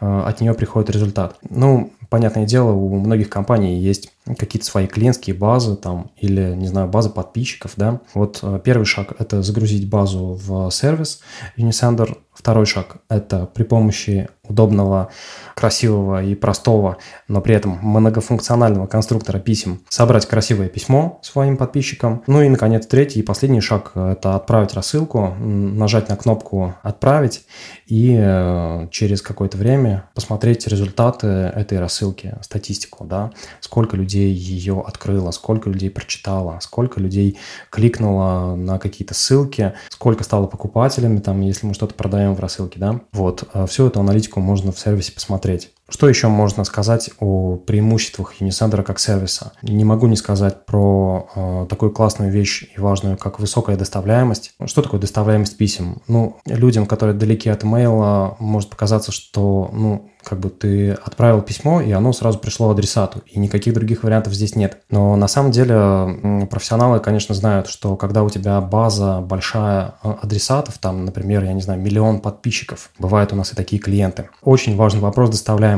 [0.00, 1.36] от нее приходит результат.
[1.48, 6.88] Ну, понятное дело, у многих компаний есть какие-то свои клиентские базы там или, не знаю,
[6.88, 8.00] базы подписчиков, да.
[8.14, 11.20] Вот э, первый шаг– это загрузить базу в сервис
[11.58, 12.18] Unisender.
[12.32, 15.10] Второй шаг– это при помощи удобного,
[15.54, 22.22] красивого и простого, но при этом многофункционального конструктора писем собрать красивое письмо своим подписчикам.
[22.26, 27.44] Ну и, наконец, третий и последний шаг– это отправить рассылку, нажать на кнопку «Отправить»
[27.86, 35.30] и э, через какое-то время посмотреть результаты этой рассылки, статистику, да, сколько людей ее открыло,
[35.30, 37.38] сколько людей прочитало, сколько людей
[37.70, 43.00] кликнуло на какие-то ссылки, сколько стало покупателями, там, если мы что-то продаем в рассылке, да.
[43.12, 45.70] Вот, э, всю эту аналитику можно в сервисе посмотреть.
[45.88, 49.52] Что еще можно сказать о преимуществах Unisender как сервиса?
[49.62, 54.54] Не могу не сказать про э, такую классную вещь и важную, как высокая доставляемость.
[54.64, 56.02] Что такое доставляемость писем?
[56.08, 61.80] Ну, людям, которые далеки от имейла, может показаться, что, ну, как бы ты отправил письмо,
[61.80, 64.78] и оно сразу пришло адресату, и никаких других вариантов здесь нет.
[64.90, 70.78] Но на самом деле профессионалы, конечно, знают, что когда у тебя база большая а, адресатов,
[70.78, 75.00] там, например, я не знаю, миллион подписчиков, бывают у нас и такие клиенты, очень важный
[75.00, 75.73] вопрос доставляемости.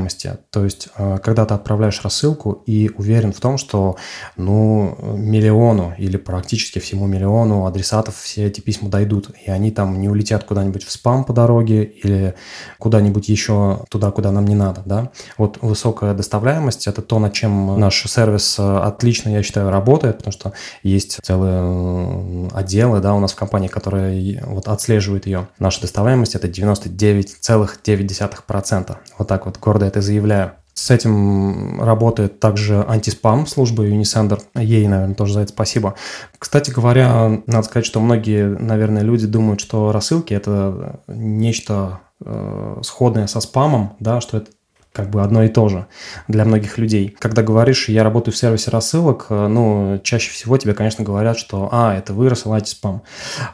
[0.51, 3.97] То есть, а, когда ты отправляешь рассылку и уверен в том, что,
[4.37, 10.09] ну, миллиону или практически всему миллиону адресатов все эти письма дойдут, и они там не
[10.09, 12.35] улетят куда-нибудь в спам по дороге или
[12.79, 15.11] куда-нибудь еще туда, куда нам не надо, да.
[15.39, 20.33] Вот высокая доставляемость– это то, над чем наш сервис э, отлично, я считаю, работает, потому
[20.33, 25.49] что есть целые э, отделы, да, у нас в компании, которые вот отслеживают ее.
[25.59, 28.97] Наша доставляемость– это 99,9%.
[29.19, 30.53] Вот так вот гордо это заявляю.
[30.75, 34.43] С этим работает также антиспам служба Unisender.
[34.55, 35.95] Ей, наверное, тоже за это спасибо.
[36.39, 43.27] Кстати говоря, надо сказать, что многие, наверное, люди думают, что рассылки– это нечто э, сходное
[43.27, 44.51] со спамом, да, что это
[44.97, 45.87] как бы одно и то же
[46.27, 47.15] для многих людей.
[47.19, 51.69] Когда говоришь, я работаю в сервисе рассылок, э, ну, чаще всего тебе, конечно, говорят, что,
[51.71, 53.03] а, это вы рассылаете спам.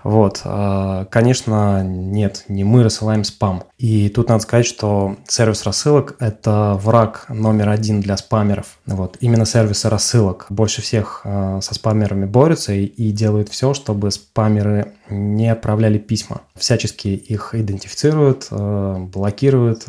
[0.04, 0.42] Вот.
[0.44, 3.64] Э, конечно, нет, не мы рассылаем спам.
[3.76, 8.78] И тут надо сказать, что сервис рассылок– это враг номер один для спамеров.
[8.86, 9.16] Вот.
[9.18, 15.48] Именно сервисы рассылок больше всех э, со спамерами борются и, делают все, чтобы спамеры не
[15.48, 16.42] отправляли письма.
[16.54, 19.84] Всячески их идентифицируют, блокируют,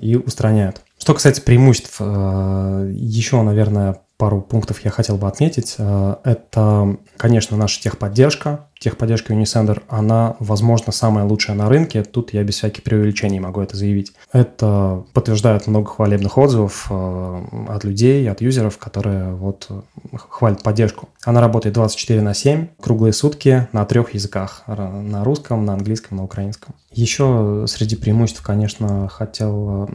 [0.00, 0.82] и устраняют.
[1.00, 5.76] Что касается преимуществ, э, еще, наверное, пару пунктов я хотел бы отметить.
[5.78, 8.66] Э, это, конечно, наша техподдержка.
[8.80, 12.02] Техподдержка Unisender, она, возможно, самая лучшая на рынке.
[12.02, 14.14] Тут я без всяких преувеличений могу это заявить.
[14.32, 19.68] Это подтверждает много хвалебных отзывов э, от людей, от юзеров, которые вот
[20.14, 21.10] хвалят поддержку.
[21.24, 24.62] Она работает 24 на 7, круглые сутки на трех языках.
[24.66, 26.74] На русском, на английском, на украинском.
[26.90, 29.90] Еще среди преимуществ, конечно, хотел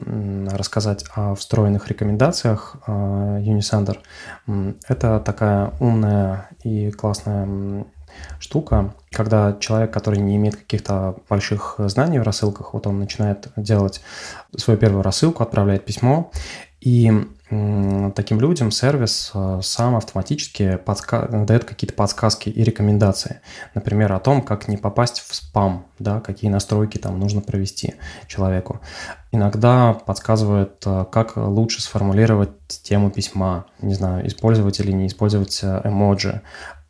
[0.47, 3.97] рассказать о встроенных рекомендациях а, Unisender.
[4.87, 7.85] Это такая умная и классная
[8.39, 14.01] штука, когда человек, который не имеет каких-то больших знаний в рассылках, вот он начинает делать
[14.55, 16.31] свою первую рассылку, отправляет письмо,
[16.81, 17.11] и
[18.15, 21.27] таким людям сервис э, сам автоматически подска...
[21.27, 23.39] дает какие-то подсказки и рекомендации.
[23.75, 27.95] Например, о том, как не попасть в спам, да, какие настройки там нужно провести
[28.27, 28.81] человеку.
[29.31, 35.81] Иногда подсказывает, э, как лучше сформулировать тему письма, не знаю, использовать или не использовать э,
[35.83, 36.41] эмоджи.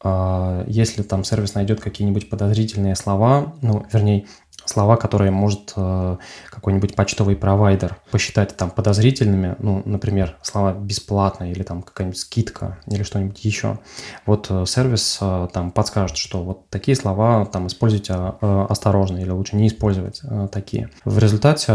[0.07, 4.27] А, если там сервис найдет какие-нибудь подозрительные слова, ну, вернее,
[4.65, 6.17] слова, которые может э,
[6.49, 13.03] какой-нибудь почтовый провайдер посчитать там подозрительными, ну, например, слова бесплатно или там какая-нибудь скидка или
[13.03, 13.79] что-нибудь еще.
[14.25, 19.55] Вот э, сервис э, там подскажет, что вот такие слова там используйте осторожно или лучше
[19.55, 20.89] не использовать такие.
[21.03, 21.65] В результате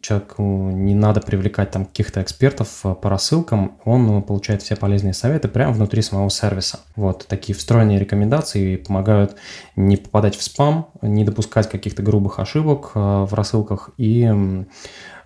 [0.00, 5.72] человеку не надо привлекать там каких-то экспертов по рассылкам, он получает все полезные советы прямо
[5.72, 6.80] внутри самого сервиса.
[6.96, 9.36] Вот такие встроенные рекомендации помогают
[9.76, 14.64] не попадать в спам, не допускать каких-то каких-то грубых ошибок э, в рассылках и э,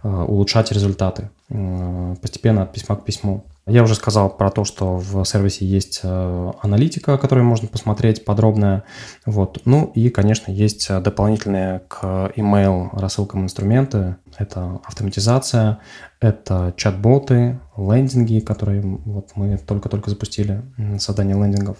[0.02, 3.44] улучшать результаты э, постепенно от письма к письму.
[3.68, 8.84] Я уже сказал про то, что в сервисе есть аналитика, которую можно посмотреть подробно.
[9.26, 9.62] Вот.
[9.64, 14.16] Ну и, конечно, есть дополнительные к email рассылкам инструменты.
[14.38, 15.78] Это автоматизация,
[16.20, 20.62] это чат-боты, лендинги, которые вот мы только-только запустили,
[21.00, 21.78] создание лендингов.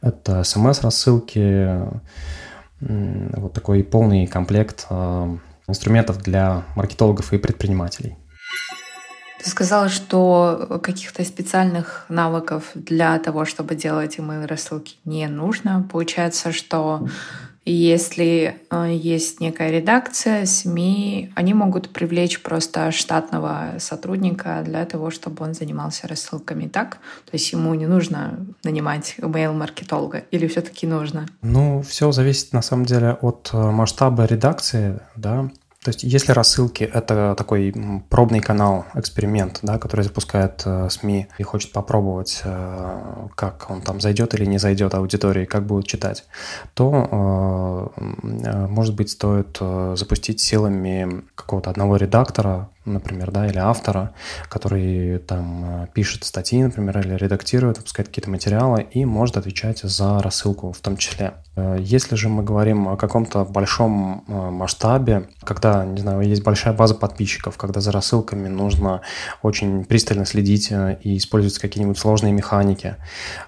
[0.00, 1.82] Это смс-рассылки,
[2.80, 5.36] вот такой полный комплект э,
[5.68, 8.16] инструментов для маркетологов и предпринимателей.
[9.42, 15.86] Ты сказала, что каких-то специальных навыков для того, чтобы делать email рассылки не нужно.
[15.90, 17.06] Получается, что
[17.72, 25.44] если э, есть некая редакция, СМИ, они могут привлечь просто штатного сотрудника для того, чтобы
[25.44, 26.98] он занимался рассылками, так?
[27.24, 31.26] То есть ему не нужно нанимать email-маркетолога или все таки нужно?
[31.42, 35.50] Ну, все зависит на самом деле от э, масштаба редакции, да,
[35.86, 37.72] то есть, если рассылки– это такой
[38.10, 44.00] пробный канал, эксперимент, да, который запускает э, СМИ и хочет попробовать, э, как он там
[44.00, 46.24] зайдет или не зайдет аудитории, как будут читать,
[46.74, 48.02] то, э,
[48.46, 54.12] э может быть, стоит э, запустить силами какого-то одного редактора, например, да, или автора,
[54.48, 60.20] который там э, пишет статьи, например, или редактирует, выпускает какие-то материалы и может отвечать за
[60.20, 61.34] рассылку в том числе.
[61.56, 66.74] Э, если же мы говорим о каком-то большом э, масштабе, когда, не знаю, есть большая
[66.74, 69.02] база подписчиков, когда за рассылками нужно
[69.42, 70.70] очень пристально следить
[71.02, 72.96] и использовать какие-нибудь сложные механики,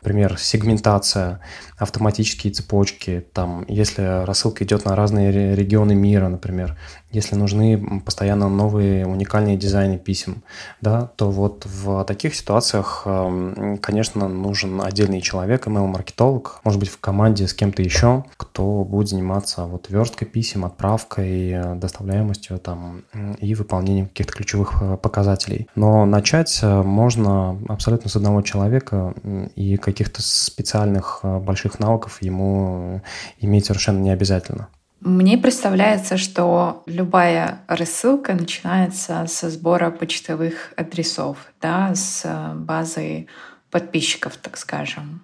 [0.02, 1.40] например, сегментация,
[1.78, 6.76] автоматические цепочки, там, если рассылка идет на разные регионы мира, например,
[7.10, 10.42] если нужны постоянно новые уникальные дизайны писем,
[10.80, 17.00] да, то вот в таких ситуациях, эм, конечно, нужен отдельный человек, email-маркетолог, может быть, в
[17.00, 23.04] команде с кем-то еще, кто будет заниматься вот версткой писем, отправкой, э, доставляемостью там
[23.38, 25.68] и выполнением каких-то ключевых э, показателей.
[25.74, 29.14] Но начать э, можно абсолютно с одного человека,
[29.54, 33.00] и каких-то специальных больших навыков ему
[33.40, 34.68] иметь совершенно не обязательно.
[35.00, 42.24] Мне представляется, что любая рассылка начинается со сбора почтовых адресов, да, с
[42.56, 43.28] базы
[43.70, 45.22] подписчиков, так скажем.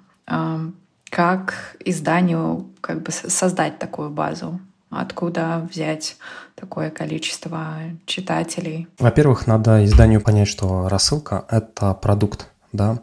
[1.10, 4.60] Как изданию как бы создать такую базу?
[4.90, 6.16] Откуда взять
[6.54, 8.86] такое количество читателей?
[8.98, 12.98] Во-первых, надо изданию понять, что рассылка— это продукт, да,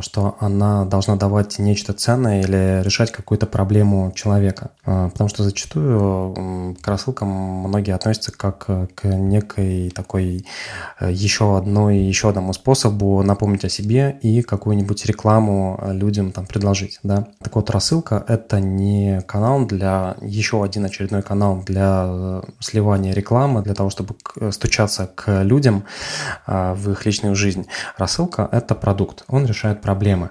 [0.00, 4.70] что она должна давать нечто ценное или решать какую-то проблему человека.
[4.84, 10.46] А, потому что зачастую к рассылкам многие относятся как к некой такой
[11.00, 16.98] э, еще одной, еще одному способу напомнить о себе и какую-нибудь рекламу людям там предложить,
[17.02, 17.28] да.
[17.42, 23.62] Так вот, рассылка— это не канал для, еще один очередной канал для э, сливания рекламы,
[23.62, 24.14] для того, чтобы
[24.50, 25.84] стучаться к людям
[26.46, 27.66] в их личную жизнь.
[27.98, 30.30] Рассылка— это продукт продукт, он решает проблемы.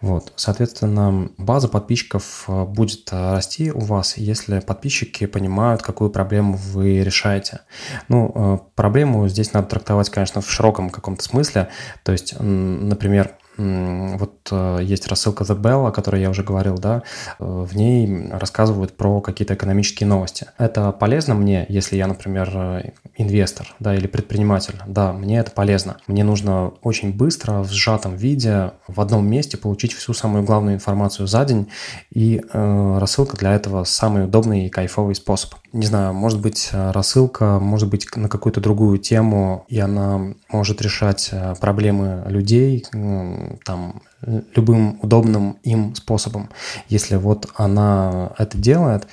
[0.00, 6.54] Вот, соответственно, база подписчиков э, будет э, расти у вас, если подписчики понимают, какую проблему
[6.56, 7.60] вы решаете.
[8.08, 11.68] Ну, э, проблему здесь надо трактовать, конечно, в широком каком-то смысле.
[12.04, 17.02] То есть, например, вот есть рассылка The Bell, о которой я уже говорил, да,
[17.40, 20.46] в ней рассказывают про какие-то экономические новости.
[20.58, 25.96] Это полезно мне, если я, например, инвестор, да, или предприниматель, да, мне это полезно.
[26.06, 31.26] Мне нужно очень быстро, в сжатом виде, в одном месте получить всю самую главную информацию
[31.26, 31.68] за день,
[32.10, 35.54] и э, рассылка для этого самый удобный и кайфовый способ.
[35.72, 41.30] Не знаю, может быть, рассылка, может быть, на какую-то другую тему, и она может решать
[41.60, 42.86] проблемы людей,
[43.64, 44.00] там
[44.54, 46.48] любым удобным им способом.
[46.88, 49.06] Если вот она это делает,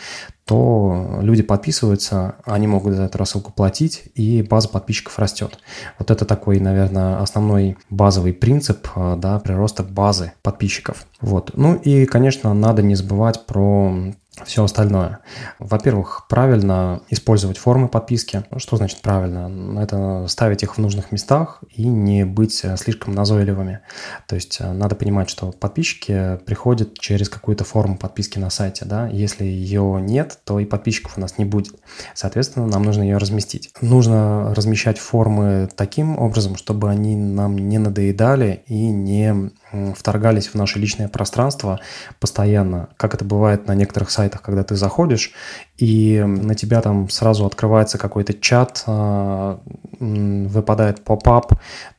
[0.46, 5.60] то люди подписываются, они могут за эту рассылку платить, и база подписчиков растет.
[5.98, 11.08] Вот это такой, наверное, основной базовый принцип да, прироста базы подписчиков.
[11.20, 11.52] Вот.
[11.56, 15.20] Ну и, конечно, надо не забывать про все остальное.
[15.60, 18.44] Во-первых, правильно использовать формы подписки.
[18.58, 19.82] Что значит правильно?
[19.82, 23.80] Это ставить их в нужных местах и не быть слишком назойливыми.
[24.28, 28.86] То есть э, надо понимать, что подписчики приходят через какую-то форму подписки на сайте.
[28.86, 29.08] Да?
[29.08, 31.76] Если ее нет, то и подписчиков у нас не будет.
[32.14, 33.72] Соответственно, нам нужно ее разместить.
[33.82, 39.52] Нужно размещать формы таким образом, чтобы они нам не надоедали и не
[39.98, 41.80] вторгались в наше личное пространство
[42.20, 45.32] постоянно, как это бывает на некоторых сайтах, когда ты заходишь,
[45.78, 49.60] и на тебя там сразу открывается какой-то чат, а,
[50.00, 51.54] выпадает поп-ап,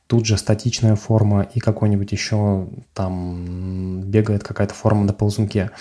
[0.07, 5.71] тут же статичная форма и какой-нибудь еще там бегает какая-то форма на ползунке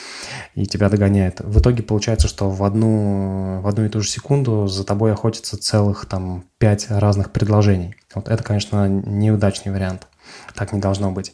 [0.55, 1.41] и тебя догоняет.
[1.41, 5.57] В итоге получается, что в одну, в одну и ту же секунду за тобой охотится
[5.57, 7.95] целых там пять разных предложений.
[8.15, 10.09] Вот это, конечно, неудачный вариант.
[10.57, 11.33] Так не должно быть.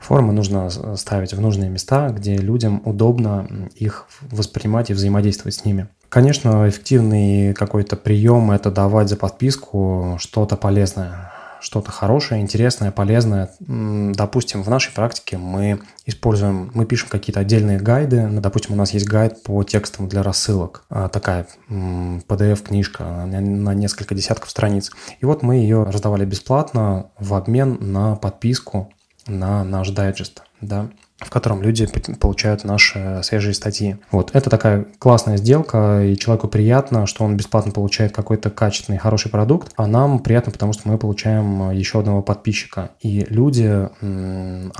[0.00, 5.88] Формы нужно ставить в нужные места, где людям удобно их воспринимать и взаимодействовать с ними.
[6.08, 13.50] Конечно, эффективный какой-то прием– это давать за подписку что-то полезное что-то хорошее, интересное, полезное.
[13.58, 18.26] Допустим, в нашей практике мы используем, мы пишем какие-то отдельные гайды.
[18.26, 20.84] Ну, допустим, у нас есть гайд по текстам для рассылок.
[20.88, 24.90] А, такая PDF-книжка на несколько десятков страниц.
[25.20, 28.92] И вот мы ее раздавали бесплатно в обмен на подписку
[29.26, 30.42] на наш дайджест.
[30.60, 30.88] Да
[31.18, 31.86] в котором люди
[32.20, 33.96] получают наши свежие статьи.
[34.10, 39.30] Вот, это такая классная сделка, и человеку приятно, что он бесплатно получает какой-то качественный, хороший
[39.30, 43.88] продукт, а нам приятно, потому что мы получаем еще одного подписчика, и люди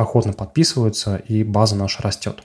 [0.01, 2.43] охотно подписываются, и база наша растет.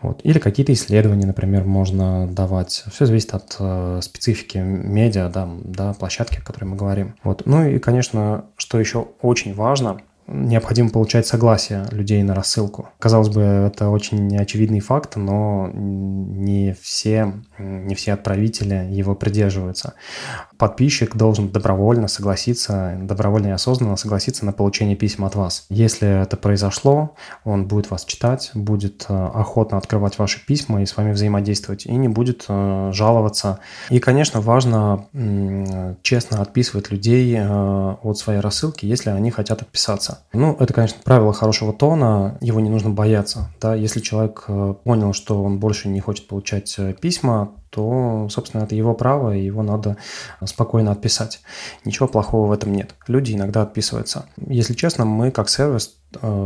[0.00, 0.20] Вот.
[0.24, 2.84] Или какие-то исследования, например, можно давать.
[2.92, 7.14] Все зависит от э, специфики медиа, да, да, площадки, о которой мы говорим.
[7.22, 7.42] Вот.
[7.46, 12.90] Ну и, конечно, что еще очень важно, необходимо получать согласие людей на рассылку.
[12.98, 19.94] Казалось бы, это очень очевидный факт, но не все, не все отправители его придерживаются.
[20.58, 25.66] Подписчик должен добровольно согласиться, добровольно и осознанно согласиться на получение писем от вас.
[25.68, 30.96] Если это произошло, он будет вас читать, будет э, охотно открывать ваши письма и с
[30.96, 33.60] вами взаимодействовать, и не будет э, жаловаться.
[33.88, 35.06] И, конечно, важно
[36.02, 40.24] честно отписывать людей э, от своей рассылки, если они хотят отписаться.
[40.32, 43.50] Ну, это, конечно, правило хорошего тона, его не нужно бояться.
[43.60, 43.76] Да?
[43.76, 44.46] Если человек
[44.82, 49.62] понял, что он больше не хочет получать письма, то, собственно, это его право, и его
[49.62, 49.96] надо
[50.44, 51.40] спокойно отписать.
[51.84, 52.94] Ничего плохого в этом нет.
[53.06, 54.26] Люди иногда отписываются.
[54.36, 55.96] Если честно, мы как сервис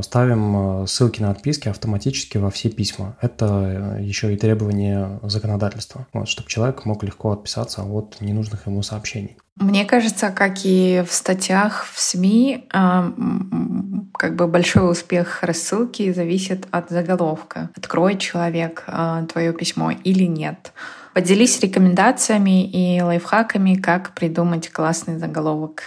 [0.03, 3.17] ставим ссылки на отписки автоматически во все письма.
[3.21, 9.37] Это еще и требование законодательства, вот, чтобы человек мог легко отписаться от ненужных ему сообщений.
[9.57, 16.89] Мне кажется, как и в статьях в СМИ, как бы большой успех рассылки зависит от
[16.91, 17.71] заголовка.
[17.77, 18.87] Откроет человек
[19.31, 20.73] твое письмо или нет.
[21.13, 25.83] Поделись рекомендациями и лайфхаками, как придумать классный заголовок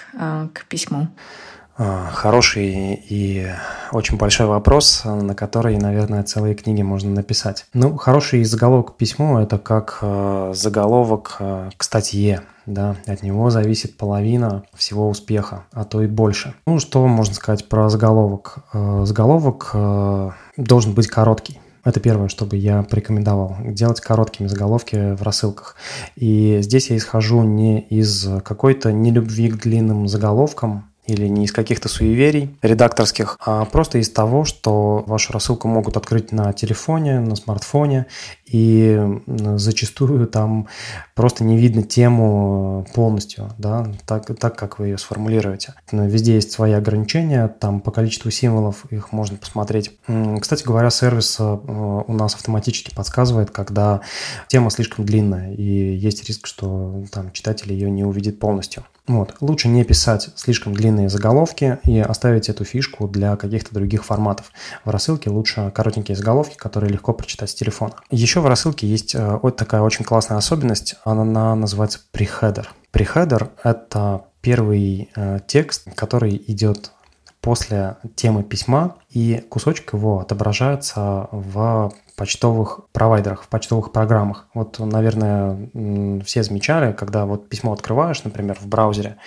[0.53, 1.07] к письму.
[1.77, 3.47] Хороший и
[3.91, 7.65] очень большой вопрос, на который, наверное, целые книги можно написать.
[7.73, 9.99] Ну, хороший заголовок к письму– это как
[10.53, 11.37] заголовок
[11.77, 16.53] к статье, да, от него зависит половина всего успеха, а то и больше.
[16.65, 18.57] Ну, что можно сказать про заголовок?
[18.73, 21.59] Э, заголовок э, должен быть короткий.
[21.83, 23.57] Это первое, что бы я порекомендовал.
[23.59, 25.75] Делать короткими заголовки в рассылках.
[26.15, 31.89] И здесь я исхожу не из какой-то нелюбви к длинным заголовкам, или не из каких-то
[31.89, 38.07] суеверий редакторских, а просто из того, что вашу рассылку могут открыть на телефоне, на смартфоне,
[38.45, 40.67] и зачастую там
[41.15, 45.73] просто не видно тему полностью, да, так, так как вы ее сформулируете.
[45.91, 49.91] Везде есть свои ограничения, там по количеству символов их можно посмотреть.
[50.39, 54.01] Кстати говоря, сервис э, у нас автоматически подсказывает, когда
[54.47, 58.85] тема слишком длинная, и есть риск, что там читатель ее не увидит полностью.
[59.07, 59.35] Вот.
[59.39, 64.51] Лучше не писать слишком длинные заголовки и оставить эту фишку для каких-то других форматов.
[64.83, 67.93] В рассылке лучше коротенькие заголовки, которые легко прочитать с телефона.
[68.09, 70.95] Еще в рассылке есть э, вот такая очень классная особенность.
[71.03, 72.71] Она называется прихедер.
[72.91, 76.91] Прихедер– это первый э, текст, который идет
[77.41, 84.47] после темы письма, и кусочек его отображается в почтовых провайдерах, в почтовых программах.
[84.53, 85.69] Вот, наверное,
[86.25, 89.17] все замечали, когда вот письмо открываешь, например, в браузере,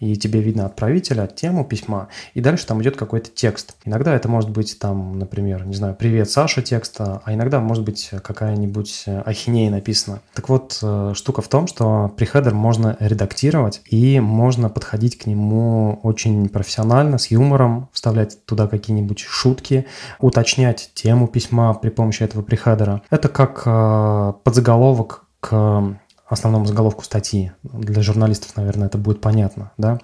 [0.00, 3.76] и тебе видно отправителя, тему письма, и дальше там идет какой-то текст.
[3.84, 8.10] Иногда это может быть там, например, не знаю, «Привет, Саша» текста, а иногда может быть
[8.22, 10.20] какая-нибудь ахинея написана.
[10.34, 15.98] Так вот, э, штука в том, что прихедер можно редактировать, и можно подходить к нему
[16.02, 19.86] очень профессионально, с юмором, вставлять туда какие-нибудь шутки,
[20.20, 23.02] уточнять тему письма при помощи этого этого прихедера.
[23.10, 27.52] Это как э, подзаголовок к основному заголовку статьи.
[27.62, 29.72] Для журналистов, наверное, это будет понятно.
[29.78, 29.98] Да?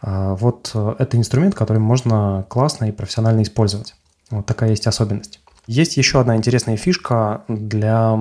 [0.00, 3.94] А, вот э, это инструмент, который можно классно и профессионально использовать.
[4.30, 5.40] Вот такая есть особенность.
[5.66, 8.16] Есть еще одна интересная фишка для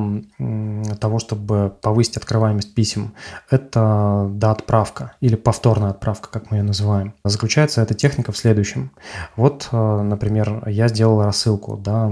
[0.99, 3.13] того, чтобы повысить открываемость писем.
[3.49, 7.13] Это доотправка или повторная отправка, как мы ее называем.
[7.23, 8.91] Заключается эта техника в следующем.
[9.35, 12.11] Вот, э, например, я сделал рассылку, да,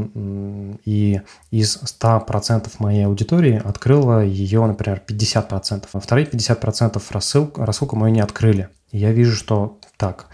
[0.85, 1.21] и
[1.51, 5.89] из 100% моей аудитории открыла ее, например, 50%.
[5.93, 8.69] А вторые 50% рассылку, рассылку мою не открыли.
[8.91, 10.25] Я вижу, что так,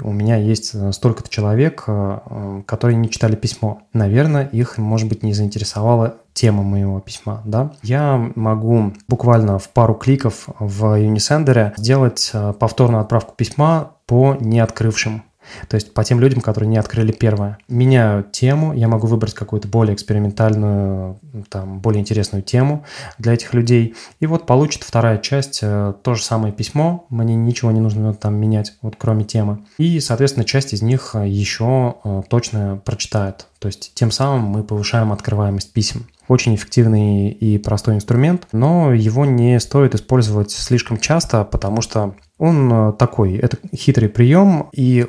[0.00, 3.82] у меня есть э, столько-то человек, э, э, которые не читали письмо.
[3.92, 7.72] Наверное, их, может быть, не заинтересовала тема моего письма, да.
[7.82, 15.24] Я могу буквально в пару кликов в Unisender сделать повторную отправку письма по неоткрывшим
[15.68, 17.58] То есть по тем людям, которые не открыли первое.
[17.68, 21.18] Меняю тему, я могу выбрать какую-то более экспериментальную,
[21.48, 22.84] там, более интересную тему
[23.18, 23.94] для этих людей.
[24.20, 28.34] И вот получит вторая часть э, то же самое письмо, мне ничего не нужно там
[28.34, 29.64] менять, вот кроме темы.
[29.78, 33.46] И, соответственно, часть из них еще э, точно прочитает.
[33.58, 36.06] То есть тем самым мы повышаем открываемость писем.
[36.28, 42.72] Очень эффективный и простой инструмент, но его не стоит использовать слишком часто, потому что он
[42.72, 45.06] э, такой, это хитрый прием, и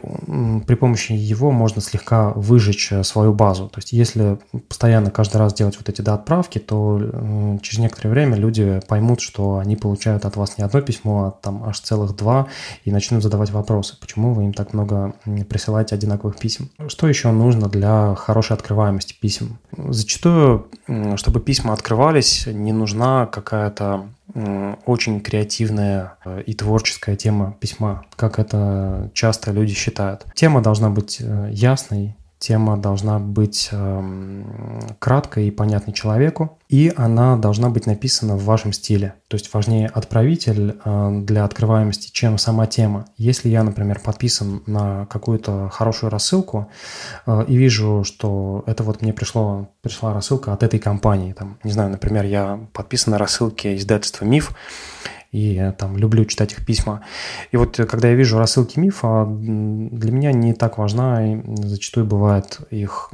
[0.65, 3.69] при помощи его можно слегка выжечь э, свою базу.
[3.69, 6.99] То есть если постоянно каждый раз делать вот эти доотправки, то
[7.61, 11.63] через некоторое время люди поймут, что они получают от вас не одно письмо, а там
[11.63, 12.47] аж целых два,
[12.83, 15.13] и начнут задавать вопросы, почему вы им так много
[15.47, 16.69] присылаете одинаковых писем.
[16.87, 19.59] Что еще нужно для хорошей открываемости писем?
[19.77, 20.67] Зачастую,
[21.15, 24.05] чтобы письма открывались, не нужна какая-то
[24.85, 30.25] очень креативная э, и творческая тема письма, как это часто люди считают.
[30.35, 37.35] Тема должна быть э, ясной, Тема должна быть э, краткой и понятной человеку, и она
[37.35, 39.15] должна быть написана в вашем стиле.
[39.27, 43.07] То есть важнее отправитель э, для открываемости, чем сама тема.
[43.17, 46.69] Если я, например, подписан на какую-то хорошую рассылку
[47.25, 51.73] э, и вижу, что это вот мне пришло, пришла рассылка от этой компании, там, не
[51.73, 54.55] знаю, например, я подписан на рассылке издательства «Миф»,
[55.31, 57.01] и там люблю читать их письма.
[57.51, 62.05] И вот э, когда я вижу рассылки мифа, для меня не так важна и зачастую
[62.05, 63.11] бывает их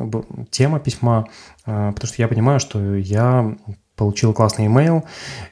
[0.50, 1.28] тема письма,
[1.66, 3.56] э, потому что я понимаю, что я
[3.96, 5.04] получил классный имейл,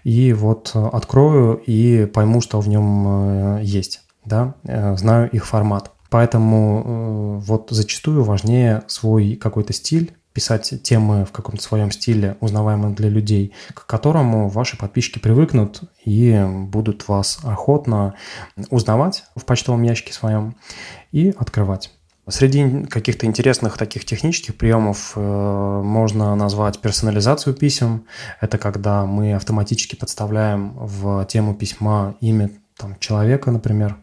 [0.03, 5.91] и вот э, открою и пойму, что в нем есть, да, знаю их формат.
[6.09, 13.09] Поэтому вот зачастую важнее свой какой-то стиль, писать темы в каком-то своем стиле, узнаваемым для
[13.09, 18.15] людей, к которому ваши подписчики привыкнут и будут вас охотно
[18.69, 20.55] узнавать в почтовом ящике своем
[21.11, 21.91] и открывать.
[22.29, 28.05] Среди каких-то интересных таких технических приемов э, можно назвать персонализацию писем.
[28.39, 33.97] Это когда мы автоматически подставляем в тему письма имя там, человека, например.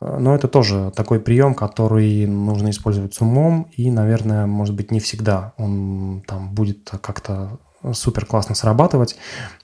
[0.00, 5.00] Но это тоже такой прием, который нужно использовать с умом, и, наверное, может быть, не
[5.00, 7.58] всегда он там будет как-то
[7.92, 9.16] супер классно срабатывать,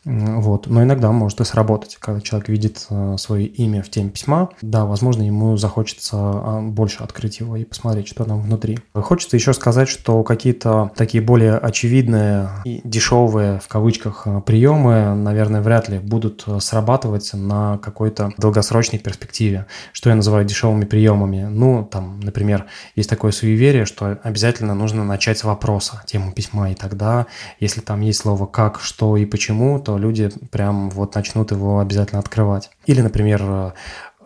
[0.05, 0.67] вот.
[0.67, 4.85] но иногда может и сработать, когда человек видит э, свое имя в теме письма, да,
[4.85, 8.79] возможно, ему захочется а, больше открыть его и посмотреть, что там внутри.
[8.95, 15.62] Хочется еще сказать, что какие-то такие более очевидные и дешевые, в кавычках, э, приемы, наверное,
[15.62, 19.67] вряд ли будут э, срабатывать на какой-то долгосрочной перспективе.
[19.93, 21.45] Что я называю дешевыми приемами?
[21.45, 26.75] Ну, там, например, есть такое суеверие, что обязательно нужно начать с вопроса, тему письма, и
[26.75, 27.27] тогда,
[27.59, 32.21] если там есть слово «как», «что» и «почему», то люди прям вот начнут его обязательно
[32.21, 32.71] открывать.
[32.87, 33.75] Или, например,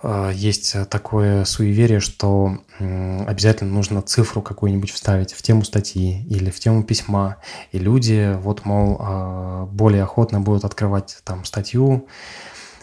[0.03, 6.61] э, есть такое суеверие, что обязательно нужно цифру какую-нибудь вставить в тему статьи или в
[6.61, 7.37] тему письма,
[7.73, 12.07] и люди вот, мол, э, более охотно будут открывать там статью,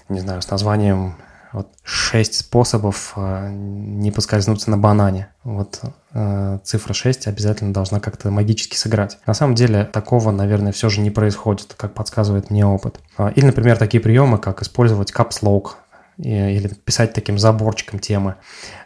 [0.10, 1.16] не знаю, с названием
[1.56, 5.30] вот шесть способов э, не поскользнуться на банане.
[5.46, 5.80] Вот
[6.14, 9.18] э, цифра 6 обязательно должна как-то магически сыграть.
[9.26, 13.00] На самом деле такого, наверное, все же не происходит, как подсказывает мне опыт.
[13.18, 15.76] А, или, например, такие приемы, как использовать lock
[16.18, 18.36] или писать таким заборчиком темы,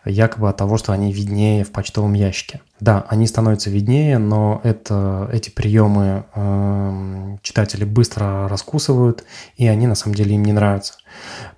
[0.06, 2.62] якобы от того, что они виднее в почтовом ящике.
[2.80, 9.24] Да, они становятся виднее, но это, эти приемы э, читатели быстро раскусывают,
[9.58, 10.94] и они на самом деле им не нравятся.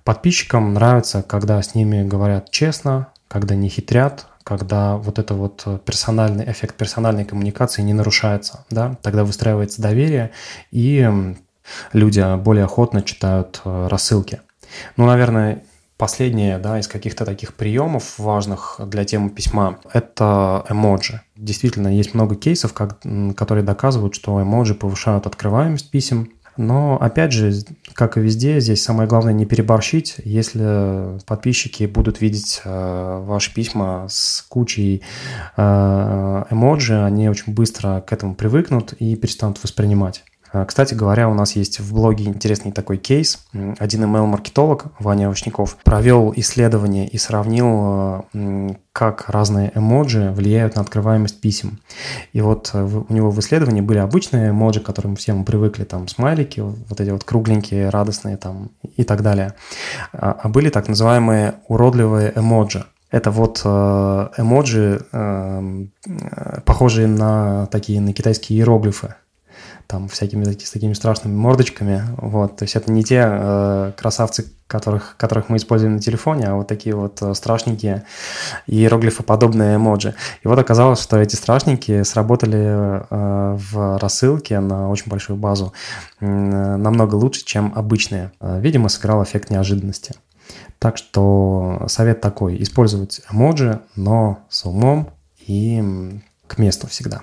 [0.04, 6.50] Подписчикам нравится, когда с ними говорят честно, когда не хитрят, когда вот это вот персональный
[6.50, 10.32] эффект персональной коммуникации не нарушается, да, тогда выстраивается доверие,
[10.70, 11.08] и
[11.92, 14.40] люди более охотно читают э, рассылки.
[14.96, 15.64] Ну, наверное,
[16.02, 21.20] последнее, да, из каких-то таких приемов важных для темы письма– это эмоджи.
[21.36, 22.98] Действительно, есть много кейсов, как,
[23.36, 26.32] которые доказывают, что эмоджи повышают открываемость писем.
[26.56, 27.52] Но, опять же,
[27.94, 30.16] как и везде, здесь самое главное не переборщить.
[30.24, 35.02] Если подписчики будут видеть э, ваши письма с кучей
[35.56, 40.24] э, эмоджи, они очень быстро к этому привыкнут и перестанут воспринимать.
[40.52, 43.44] А, кстати говоря, у нас есть в блоге интересный такой кейс.
[43.78, 48.26] Один email-маркетолог, Ваня Овощников, провел исследование и сравнил,
[48.92, 51.80] как разные эмоджи влияют на открываемость писем.
[52.32, 55.84] И вот э, у него в исследовании были обычные эмоджи, к которым все мы привыкли,
[55.84, 59.54] там смайлики, вот эти вот кругленькие, радостные там и так далее.
[60.12, 62.84] А, а были так называемые уродливые эмоджи.
[63.10, 69.14] Это вот э, эмоджи, эм, э, похожие на такие на китайские иероглифы.
[69.92, 75.16] Там всякими с такими страшными мордочками, вот, то есть это не те э, красавцы, которых,
[75.18, 78.04] которых мы используем на телефоне, а вот такие вот э, страшненькие
[78.66, 80.14] иероглифоподобные эмоджи.
[80.42, 85.74] И вот оказалось, что эти страшненькие сработали э, в рассылке на очень большую базу
[86.20, 88.32] э, намного лучше, чем обычные.
[88.40, 90.14] Э, видимо, сыграл эффект неожиданности.
[90.78, 95.10] Так что совет такой, использовать эмоджи, но с умом
[95.46, 97.20] и к месту всегда.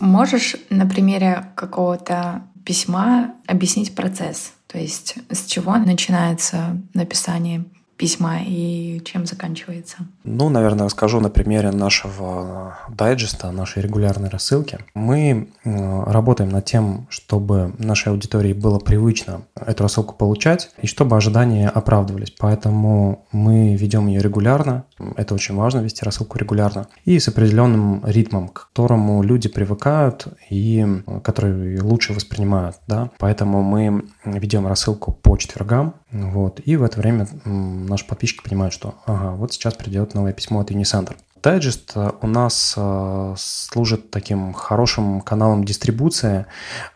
[0.00, 4.52] Можешь на примере какого-то письма объяснить процесс?
[4.66, 7.64] То есть с чего начинается написание
[8.00, 9.98] письма и чем заканчивается?
[10.24, 14.78] Ну, наверное, расскажу на примере нашего дайджеста, нашей регулярной рассылки.
[14.94, 21.14] Мы э, работаем над тем, чтобы нашей аудитории было привычно эту рассылку получать и чтобы
[21.14, 22.30] ожидания оправдывались.
[22.38, 24.84] Поэтому мы ведем ее регулярно.
[25.16, 26.86] Это очень важно, вести рассылку регулярно.
[27.04, 32.76] И с определенным ритмом, к которому люди привыкают и э, который лучше воспринимают.
[32.86, 33.10] Да?
[33.18, 35.96] Поэтому мы ведем рассылку по четвергам.
[36.12, 40.60] Вот, и в это время наши подписчики понимают, что ага, вот сейчас придет новое письмо
[40.60, 41.16] от Unicenter.
[41.42, 46.46] Дайджест э, у нас э, служит таким хорошим каналом дистрибуции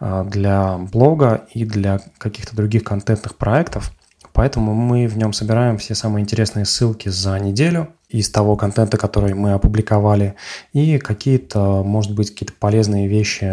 [0.01, 3.93] э, для блога и для каких-то других контентных проектов.
[4.33, 9.33] Поэтому мы в нем собираем все самые интересные ссылки за неделю из того контента, который
[9.33, 10.35] мы опубликовали,
[10.73, 13.47] и какие-то, может быть, какие-то полезные вещи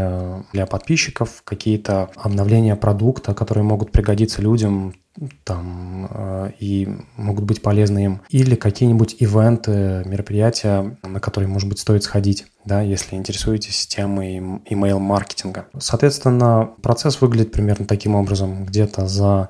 [0.54, 4.96] для подписчиков, какие-то обновления продукта, которые могут пригодиться людям
[5.44, 6.88] там э, и
[7.18, 12.82] могут быть полезны им, или какие-нибудь ивенты, мероприятия, на которые, может быть, стоит сходить, да,
[12.82, 15.68] если интересуетесь темой email-маркетинга.
[15.78, 18.66] Соответственно, процесс выглядит примерно таким образом.
[18.66, 19.50] Где-то за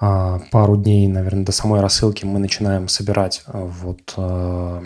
[0.00, 4.82] а, пару дней, наверное, до самой рассылки мы начинаем собирать э, вот э,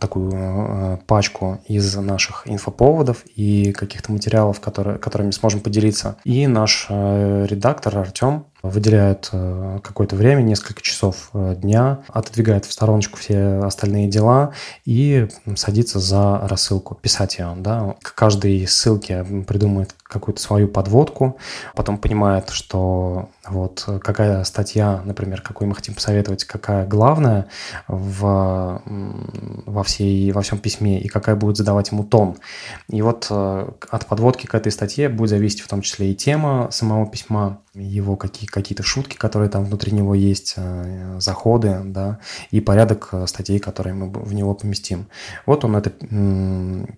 [0.00, 6.16] такую пачку из наших инфоповодов и каких-то материалов, которые, которыми сможем поделиться.
[6.24, 13.60] И наш редактор Артем выделяет э, какое-то время, несколько часов дня, отодвигает в стороночку все
[13.62, 14.52] остальные дела
[14.84, 17.54] и садится за рассылку, писать ее.
[17.58, 17.96] Да?
[18.02, 21.36] К каждой ссылке придумывает какую-то свою подводку,
[21.74, 27.46] потом понимает, что вот какая статья, например, какую мы хотим посоветовать, какая главная
[27.88, 32.36] в, во, всей, во всем письме и какая будет задавать ему тон.
[32.88, 36.68] И вот э, от подводки к этой статье будет зависеть в том числе и тема
[36.70, 42.18] самого письма, его какие, какие-то шутки, которые там внутри него есть, э, заходы, да,
[42.50, 45.06] и порядок э, статей, которые мы в него поместим.
[45.46, 45.90] Вот он это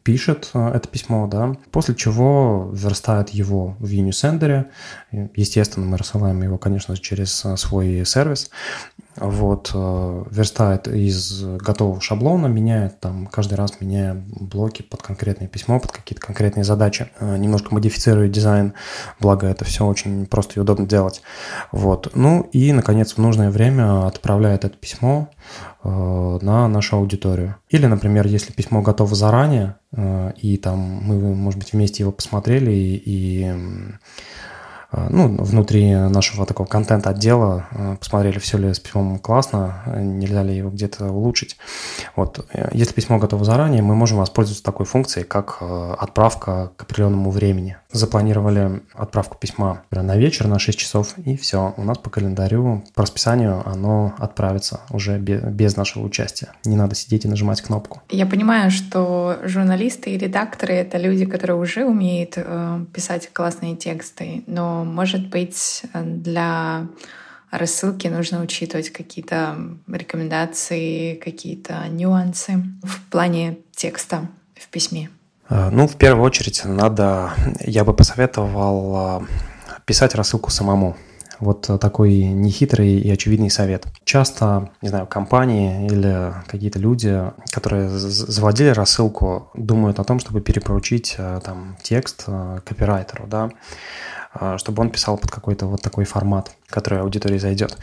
[0.03, 2.98] пишет, это письмо, да, после чего верстает
[3.31, 4.67] его в Unisender.
[5.35, 8.51] Естественно, мы рассылаем его, конечно, через свой сервис
[9.21, 15.81] вот, э, верстает из готового шаблона, меняет там, каждый раз меняя блоки под конкретное письмо,
[15.81, 18.75] под какие-то конкретные задачи, э, немножко модифицирует дизайн,
[19.21, 21.23] благо это все очень просто и удобно делать.
[21.73, 22.11] Вот.
[22.15, 25.31] Ну и, наконец, в нужное время отправляет это письмо
[25.83, 25.89] э,
[26.43, 27.57] на нашу аудиторию.
[27.69, 29.77] Или, например, если письмо готово заранее,
[30.37, 33.55] и там мы, может быть, вместе его посмотрели и, и
[34.91, 40.71] ну, внутри нашего такого контент-отдела э, посмотрели, все ли с письмом классно, нельзя ли его
[40.71, 41.59] где-то улучшить.
[42.17, 42.47] Вот.
[42.53, 47.77] Э, если письмо готово заранее, мы можем воспользоваться такой функцией, как отправка к определенному времени.
[47.91, 53.03] Запланировали отправку письма на вечер на 6 часов, и все, у нас по календарю, по
[53.03, 56.53] расписанию оно отправится уже без нашего участия.
[56.65, 58.03] Не надо сидеть и нажимать кнопку.
[58.11, 64.45] Я понимаю, что журналисты и редакторы— это люди, которые уже умеют э, писать классные тексты,
[64.47, 66.87] но может быть, для
[67.51, 75.11] рассылки нужно учитывать какие-то рекомендации, какие-то нюансы в плане текста в письме?
[75.49, 79.23] А, ну, в первую очередь, надо, я бы посоветовал а,
[79.85, 80.97] писать рассылку самому.
[81.41, 83.87] Вот такой нехитрый и очевидный совет.
[84.05, 91.15] Часто, не знаю, компании или какие-то люди, которые заводили рассылку, думают о том, чтобы перепоручить
[91.19, 92.27] а, там текст
[92.65, 93.51] копирайтеру, да,
[94.57, 97.77] чтобы он писал под какой-то вот такой формат, который аудитории зайдет.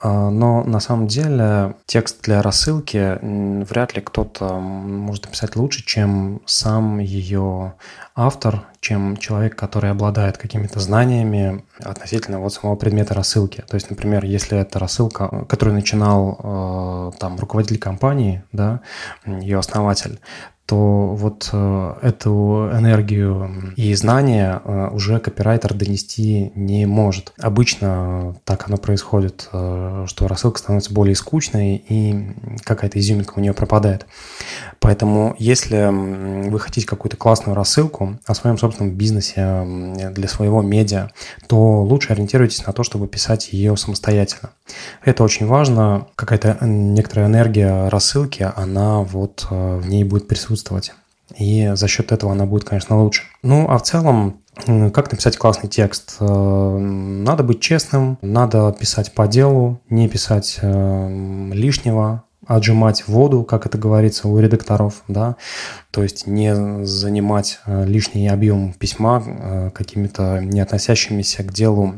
[0.00, 3.18] А, но на самом деле текст для рассылки
[3.64, 7.74] вряд ли кто-то может написать лучше, чем сам ее
[8.14, 13.64] автор, чем человек, который обладает какими-то знаниями относительно вот самого предмета рассылки.
[13.68, 16.38] То есть, например, если это рассылка, которую начинал
[17.12, 18.80] э, там руководитель компании, да,
[19.26, 20.20] ее основатель,
[20.70, 27.32] то вот э, эту энергию и знания э, уже копирайтер донести не может.
[27.40, 33.52] Обычно так оно происходит, э, что рассылка становится более скучной и какая-то изюминка у нее
[33.52, 34.06] пропадает.
[34.78, 35.88] Поэтому если
[36.48, 39.64] вы хотите какую-то классную рассылку о своем собственном бизнесе
[40.12, 41.10] для своего медиа,
[41.48, 44.50] то лучше ориентируйтесь на то, чтобы писать ее самостоятельно.
[45.04, 46.06] Это очень важно.
[46.14, 50.59] Какая-то некоторая энергия рассылки, она вот в ней будет присутствовать.
[51.38, 53.22] И за счет этого она будет, конечно, лучше.
[53.42, 54.40] Ну, а в целом,
[54.92, 56.16] как написать классный текст?
[56.18, 63.64] Э, надо быть честным, надо писать по делу, не писать э, лишнего, отжимать воду, как
[63.64, 65.36] это говорится у редакторов, да,
[65.92, 71.94] то есть не занимать э, лишний объем письма э, какими-то не относящимися к делу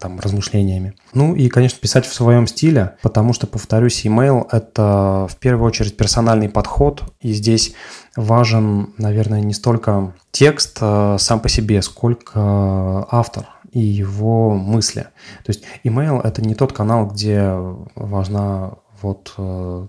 [0.00, 0.94] там, размышлениями.
[1.12, 5.98] Ну и, конечно, писать в своем стиле, потому что, повторюсь, email– это в первую очередь
[5.98, 7.74] персональный подход, и здесь
[8.16, 15.02] важен, наверное, не столько текст э, сам по себе, сколько автор и его мысли.
[15.44, 17.52] То есть email– это не тот канал, где
[17.94, 18.72] важна
[19.02, 19.86] вот э,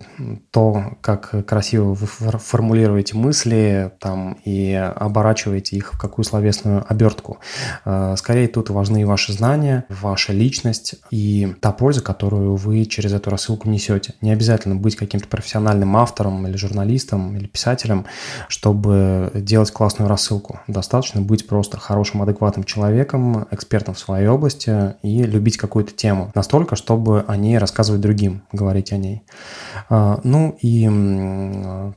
[0.51, 7.39] то, как красиво вы формулируете мысли там и оборачиваете их в какую словесную обертку.
[7.85, 13.29] Э, скорее тут важны ваши знания, ваша личность и та польза, которую вы через эту
[13.29, 14.13] рассылку несете.
[14.21, 18.05] Не обязательно быть каким-то профессиональным автором или журналистом или писателем,
[18.47, 20.59] чтобы делать классную рассылку.
[20.67, 26.31] Достаточно быть просто хорошим, адекватным человеком, экспертом в своей области и любить какую-то тему.
[26.35, 29.23] Настолько, чтобы о ней рассказывать другим, говорить о ней.
[29.89, 30.89] А, ну и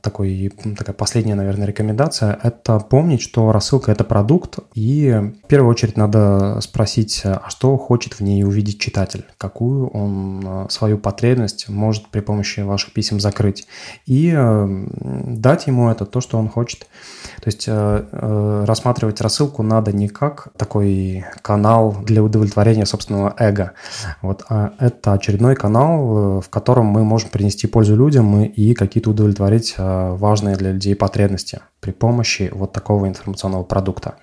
[0.01, 5.11] такой, такая последняя, наверное, рекомендация– это помнить, что рассылка– это продукт, и
[5.43, 10.67] в первую очередь надо спросить, а что хочет в ней увидеть читатель, какую он а,
[10.69, 13.67] свою потребность может при помощи ваших писем закрыть,
[14.05, 16.87] и дать ему это то, что он хочет.
[17.41, 23.73] То есть рассматривать рассылку надо не как такой канал для удовлетворения собственного эго,
[24.21, 29.75] вот, а это очередной канал, в котором мы можем принести пользу людям и какие-то удовлетворить
[29.77, 34.15] важные для людей потребности при помощи вот такого информационного продукта.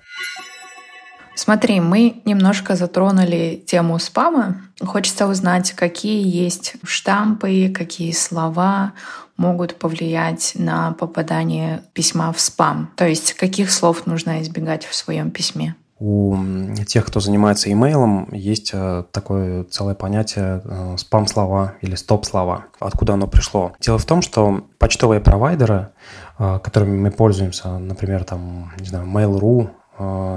[1.35, 4.61] Смотри, мы немножко затронули тему спама.
[4.79, 8.93] Хочется узнать, какие есть штампы, какие слова
[9.37, 12.91] могут повлиять на попадание письма в спам.
[12.95, 15.75] То есть каких слов нужно избегать в своем письме?
[15.99, 16.35] У
[16.85, 22.65] тех, кто занимается имейлом, есть э, такое целое понятие э, спам-слова или стоп-слова.
[22.79, 23.71] Откуда оно пришло?
[23.79, 25.91] Дело в том, что почтовые провайдеры,
[26.39, 29.69] э, которыми мы пользуемся, например, там, не знаю, Mail.ru,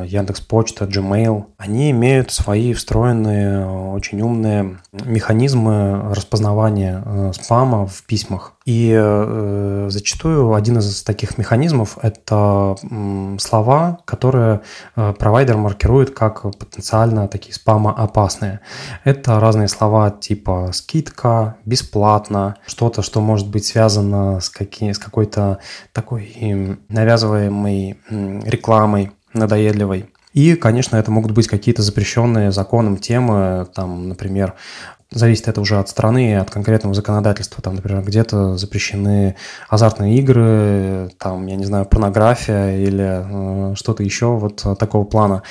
[0.05, 8.53] Яндекс Почта, Gmail, они имеют свои встроенные очень умные механизмы распознавания э, спама в письмах.
[8.65, 12.77] И э, зачастую один из таких механизмов– это
[13.39, 14.63] слова, которые
[14.95, 18.61] провайдер маркирует как потенциально такие спамоопасные.
[19.05, 25.59] Это разные слова типа «скидка», «бесплатно», что-то, что может быть связано с, какие, с какой-то
[25.93, 30.11] такой навязываемой рекламой надоедливой.
[30.33, 34.53] И, конечно, это могут быть какие-то запрещенные законом темы, там, например,
[35.11, 37.63] зависит это уже от страны от конкретного законодательства.
[37.63, 39.37] Там, например, где-то запрещены
[39.69, 45.43] азартные игры, там, я не знаю, порнография или э, что-то еще вот такого плана.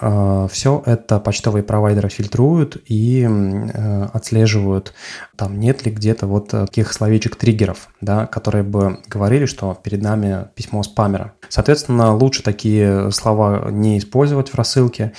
[0.00, 4.94] Э, все это почтовые провайдеры фильтруют и э, отслеживают,
[5.36, 10.82] там нет ли где-то вот таких словечек-триггеров, да, которые бы говорили, что перед нами письмо
[10.84, 11.32] спамера.
[11.48, 15.12] Соответственно, лучше такие слова не использовать в рассылке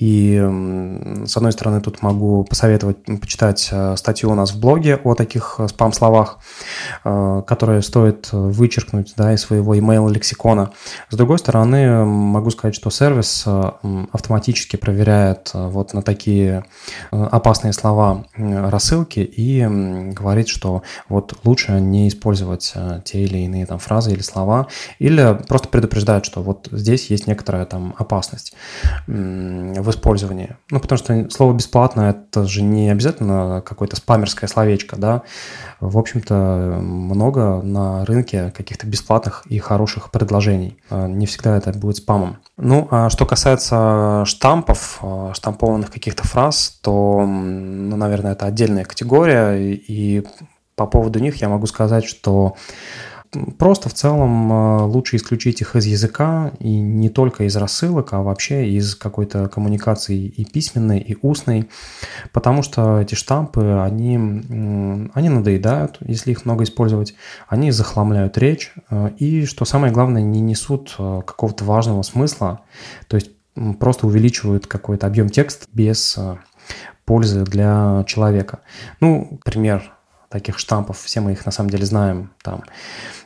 [0.00, 0.36] и,
[1.26, 5.56] с одной стороны, тут могу посоветовать почитать э, статью у нас в блоге о таких
[5.58, 6.38] э, спам-словах,
[7.04, 10.70] э, которые стоит вычеркнуть да, из своего email-лексикона.
[11.10, 13.46] С другой стороны, могу сказать, что сервис
[14.12, 16.64] автоматически проверяет вот на такие
[17.10, 19.66] опасные слова рассылки и
[20.12, 24.68] говорит, что вот лучше не использовать те или иные там фразы или слова,
[24.98, 28.54] или просто предупреждает, что вот здесь есть некоторая там опасность
[29.06, 30.56] в использовании.
[30.70, 33.09] Ну, потому что слово «бесплатно»— это же не обязательно
[33.64, 35.22] какое-то спамерское словечко, да.
[35.80, 36.34] В общем-то,
[36.80, 40.78] много на рынке каких-то бесплатных и хороших предложений.
[40.90, 42.38] А, не всегда это будет спамом.
[42.56, 49.54] Ну, а что касается штампов, а, штампованных каких-то фраз, то, ну, наверное, это отдельная категория,
[49.56, 50.26] и
[50.76, 52.56] по поводу них я могу сказать, что
[53.58, 58.22] просто в целом э, лучше исключить их из языка и не только из рассылок, а
[58.22, 61.68] вообще из какой-то коммуникации и письменной, и устной,
[62.32, 64.16] потому что эти штампы, они,
[65.14, 67.14] они надоедают, если их много использовать,
[67.48, 72.60] они захламляют речь э, и, что самое главное, не несут э, какого-то важного смысла,
[73.08, 73.30] то есть
[73.78, 76.18] просто увеличивают какой-то объем текста без
[77.04, 78.60] пользы для человека.
[79.00, 79.92] Ну, пример
[80.30, 82.62] таких штампов, все мы их на самом деле знаем, там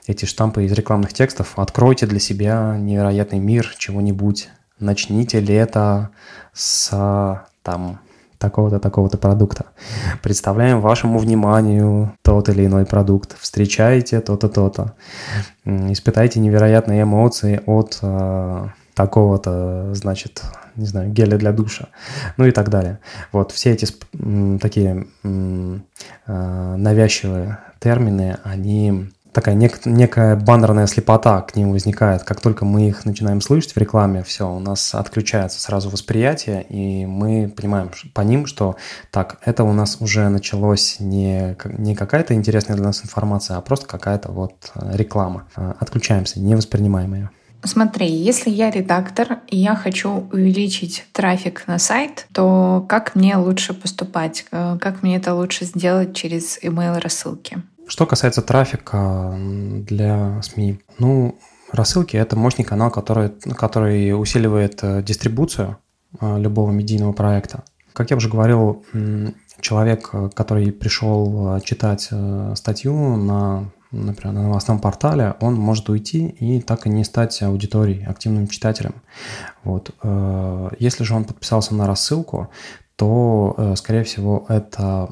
[0.07, 1.52] эти штампы из рекламных текстов.
[1.57, 4.48] Откройте для себя невероятный мир чего-нибудь,
[4.80, 6.11] начните лето
[6.52, 8.00] с там
[8.38, 9.66] такого-то, такого-то продукта.
[10.22, 13.36] Представляем вашему вниманию тот или иной продукт.
[13.38, 14.94] Встречаете то-то, то-то.
[15.64, 20.42] Испытайте невероятные эмоции от э, такого-то, значит,
[20.76, 21.88] не знаю, геля для душа,
[22.36, 22.99] ну и так далее.
[23.32, 23.86] Вот все эти
[24.59, 25.78] такие э,
[26.76, 32.22] навязчивые термины, они такая нек- некая баннерная слепота к ним возникает.
[32.22, 37.05] Как только мы их начинаем слышать в рекламе, все, у нас отключается сразу восприятие, и
[37.05, 38.76] мы понимаем по ним, что
[39.11, 43.86] так, это у нас уже началось не, не какая-то интересная для нас информация, а просто
[43.86, 45.47] какая-то вот э, реклама.
[45.57, 47.30] Э, отключаемся, не воспринимаем ее.
[47.64, 53.72] Смотри, если я редактор и я хочу увеличить трафик на сайт, то как мне лучше
[53.72, 54.44] поступать?
[54.52, 57.62] Э, как мне это лучше сделать через email рассылки?
[57.86, 61.38] Что касается трафика для СМИ, ну,
[61.72, 65.78] рассылки– это мощный канал, который, который усиливает э, дистрибуцию
[66.20, 67.64] э, любого медийного проекта.
[67.94, 68.84] Как я уже говорил,
[69.60, 72.10] человек, который пришел читать
[72.56, 78.05] статью на например, на новостном портале, он может уйти и так и не стать аудиторией,
[78.05, 78.95] активным читателем.
[79.62, 79.90] Вот.
[80.03, 82.51] Э, если же он подписался на рассылку,
[82.97, 85.11] то, э, скорее всего, это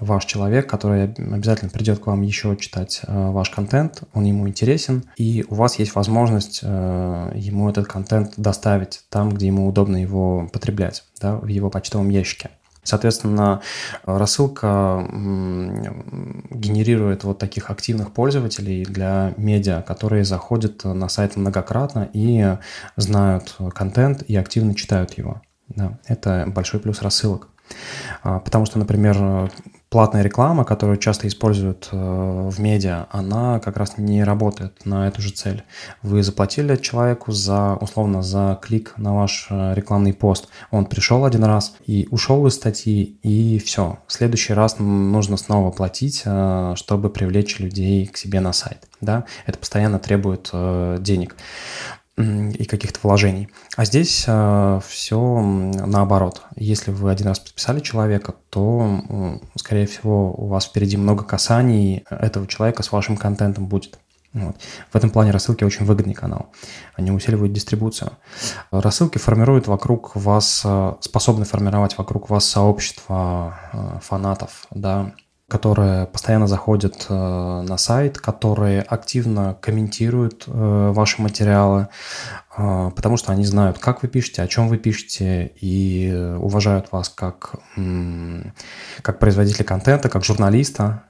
[0.00, 5.04] ваш человек, который обязательно придет к вам еще читать э, ваш контент, он ему интересен,
[5.16, 11.04] и у вас есть возможность ему этот контент доставить там, где ему удобно его потреблять,
[11.20, 12.50] да, в его почтовом ящике.
[12.90, 13.62] Соответственно,
[14.04, 15.06] рассылка
[16.50, 22.56] генерирует вот таких активных пользователей для медиа, которые заходят на сайт многократно и
[22.96, 25.40] знают контент и активно читают его.
[25.68, 27.46] Да, это большой плюс рассылок.
[28.24, 29.52] А, потому что, например,
[29.90, 31.96] платная реклама, которую часто используют э,
[32.48, 35.64] в медиа, она как раз не работает на эту же цель.
[36.02, 40.48] Вы заплатили человеку за, условно, за клик на ваш э, рекламный пост.
[40.70, 43.98] Он пришел один раз и ушел из статьи, и все.
[44.06, 48.86] В следующий раз нужно снова платить, э, чтобы привлечь людей к себе на сайт.
[49.00, 49.24] Да?
[49.46, 50.52] Это постоянно требует
[51.02, 51.34] денег
[52.16, 53.48] и каких-то вложений.
[53.76, 56.42] А здесь э, все наоборот.
[56.56, 62.04] Если вы один раз подписали человека, то, э, скорее всего, у вас впереди много касаний
[62.10, 63.98] этого человека с вашим контентом будет.
[64.32, 64.56] Вот.
[64.92, 66.52] В этом плане рассылки очень выгодный канал.
[66.94, 68.12] Они усиливают дистрибуцию.
[68.70, 75.14] Рассылки формируют вокруг вас, э, способны формировать вокруг вас сообщество э, фанатов, да,
[75.50, 81.88] которые постоянно заходят э, на сайт, которые активно комментируют э, ваши материалы,
[82.60, 87.56] потому что они знают, как вы пишете, о чем вы пишете, и уважают вас как,
[89.02, 91.04] как производителя контента, как журналиста,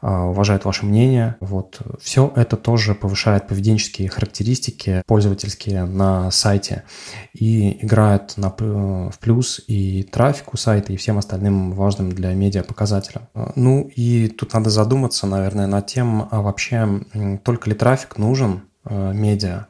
[0.00, 1.36] а, уважают ваше мнение.
[1.40, 1.80] Вот.
[2.00, 6.84] Все это тоже повышает поведенческие характеристики пользовательские на сайте
[7.32, 13.28] и играет на, в плюс и трафику сайта, и всем остальным важным для медиа показателям.
[13.34, 16.88] А, ну и тут надо задуматься, наверное, над тем, а вообще
[17.44, 19.64] только ли трафик нужен Э, медиа, э,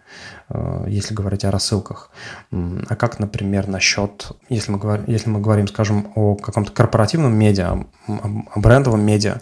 [0.86, 2.10] если говорить о рассылках.
[2.50, 7.84] А как, например, насчет, если мы говорим, если мы говорим скажем, о каком-то корпоративном медиа,
[8.06, 9.40] о брендовом медиа,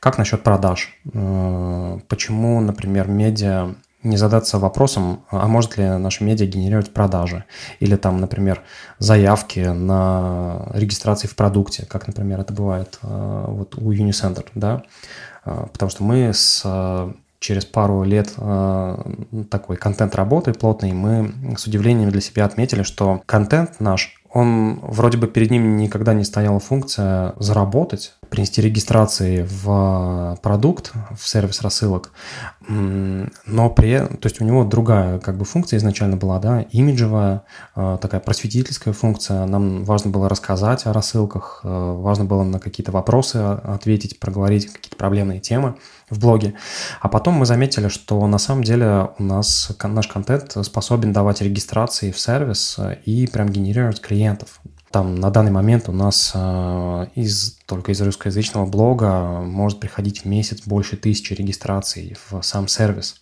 [0.00, 0.94] как насчет продаж?
[1.12, 7.44] Э, почему, например, медиа не задаться вопросом, а может ли наше медиа генерировать продажи?
[7.80, 8.62] Или там, например,
[8.98, 14.84] заявки на регистрации в продукте, как, например, это бывает вот у Unicenter, да?
[15.44, 16.64] Потому что мы с
[17.38, 18.96] через пару лет э,
[19.50, 25.18] такой контент работы плотный, мы с удивлением для себя отметили, что контент наш, он вроде
[25.18, 32.12] бы перед ним никогда не стояла функция заработать, принести регистрации в продукт, в сервис рассылок,
[32.68, 37.96] но при то есть у него другая как бы функция изначально была, да, имиджевая, э,
[37.98, 39.46] такая просветительская функция.
[39.46, 44.96] Нам важно было рассказать о рассылках, э, важно было на какие-то вопросы ответить, проговорить какие-то
[44.96, 45.76] проблемные темы
[46.10, 46.54] в блоге.
[47.00, 52.10] А потом мы заметили, что на самом деле у нас наш контент способен давать регистрации
[52.10, 54.60] в сервис и прям генерировать клиентов.
[54.90, 60.24] Там на данный момент у нас э, из, только из русскоязычного блога может приходить в
[60.26, 63.20] месяц больше тысячи регистраций в сам сервис.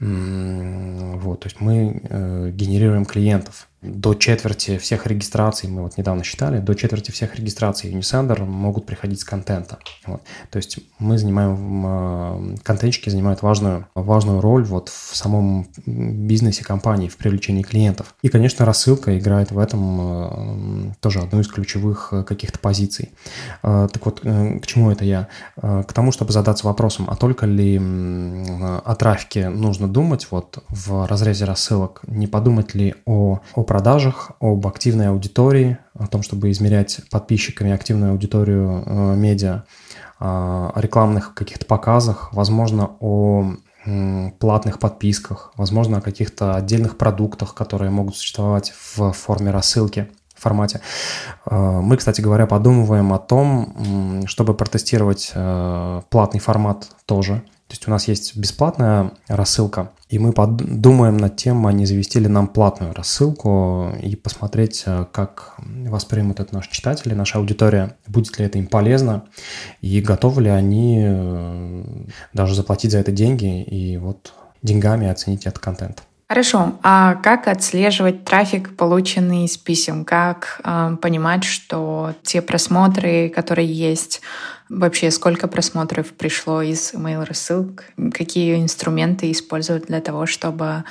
[0.00, 6.58] Вот, то есть мы э, генерируем клиентов до четверти всех регистраций, мы вот недавно считали,
[6.58, 9.78] до четверти всех регистраций Unisender могут приходить с контента.
[10.06, 10.22] Вот.
[10.50, 17.08] То есть мы занимаем, э, контентчики занимают важную, важную роль вот в самом бизнесе компании,
[17.08, 18.14] в привлечении клиентов.
[18.22, 23.12] И, конечно, рассылка играет в этом э, тоже одну из ключевых э, каких-то позиций.
[23.62, 25.28] Так вот, к чему это я?
[25.56, 31.44] К тому, чтобы задаться вопросом, а только ли о трафике нужно думать вот в разрезе
[31.44, 37.72] рассылок, не подумать ли о, о продажах, об активной аудитории, о том, чтобы измерять подписчиками
[37.72, 39.64] активную аудиторию э, медиа,
[40.20, 43.56] о рекламных каких-то показах, возможно, о
[44.38, 50.06] платных подписках, возможно, о каких-то отдельных продуктах, которые могут существовать в форме рассылки
[50.36, 50.80] формате.
[51.44, 57.42] Э, мы, кстати говоря, подумываем о том, чтобы протестировать э, платный формат тоже.
[57.68, 62.20] То есть у нас есть бесплатная рассылка, и мы подумаем над тем, а не завести
[62.20, 68.38] ли нам платную рассылку и посмотреть, э, как воспримут это наши читатели, наша аудитория, будет
[68.38, 69.24] ли это им полезно,
[69.80, 71.84] и готовы ли они э,
[72.34, 76.02] даже заплатить за это деньги и вот деньгами оценить этот контент.
[76.28, 76.72] Хорошо.
[76.82, 80.04] А как отслеживать трафик, полученный из писем?
[80.04, 84.22] Как э, понимать, что те просмотры, которые есть,
[84.68, 87.84] вообще сколько просмотров пришло из email рассылок?
[88.12, 90.84] Какие инструменты использовать для того, чтобы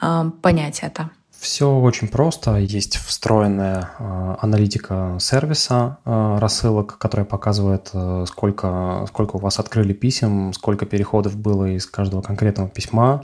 [0.00, 1.10] э, понять это?
[1.38, 2.56] Все очень просто.
[2.56, 9.92] Есть встроенная э, аналитика сервиса э, рассылок, которая показывает, э, сколько, сколько у вас открыли
[9.92, 13.22] писем, сколько переходов было из каждого конкретного письма.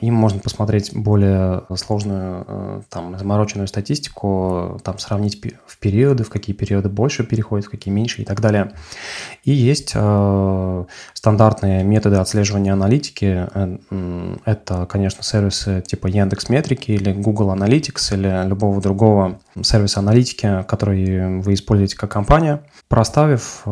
[0.00, 6.88] Им можно посмотреть более сложную, там, замороченную статистику, там, сравнить в периоды, в какие периоды
[6.88, 8.72] больше переходит, в какие меньше и так далее.
[9.44, 13.46] И есть стандартные методы отслеживания аналитики.
[14.44, 20.64] Это, конечно, сервисы типа Яндекс Метрики или Google Google Analytics или любого другого сервиса аналитики,
[20.66, 23.64] который вы используете как компания, проставив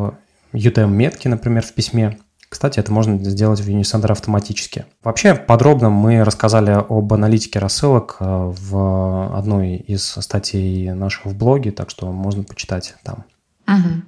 [0.52, 2.18] UTM-метки, например, в письме,
[2.54, 4.86] кстати, это можно сделать в Unisender автоматически.
[5.02, 11.72] Вообще, подробно мы рассказали об аналитике рассылок э, в одной из статей наших в блоге,
[11.72, 13.24] так что можно почитать там.
[13.66, 14.02] Угу.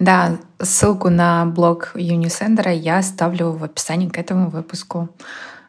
[0.00, 5.08] Да, ссылку на блог Unisender я оставлю в описании к этому выпуску.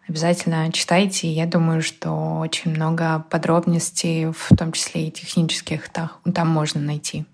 [0.08, 1.32] Обязательно читайте.
[1.32, 5.90] Я думаю, что очень много подробностей, в том числе и технических,
[6.34, 7.26] там можно найти.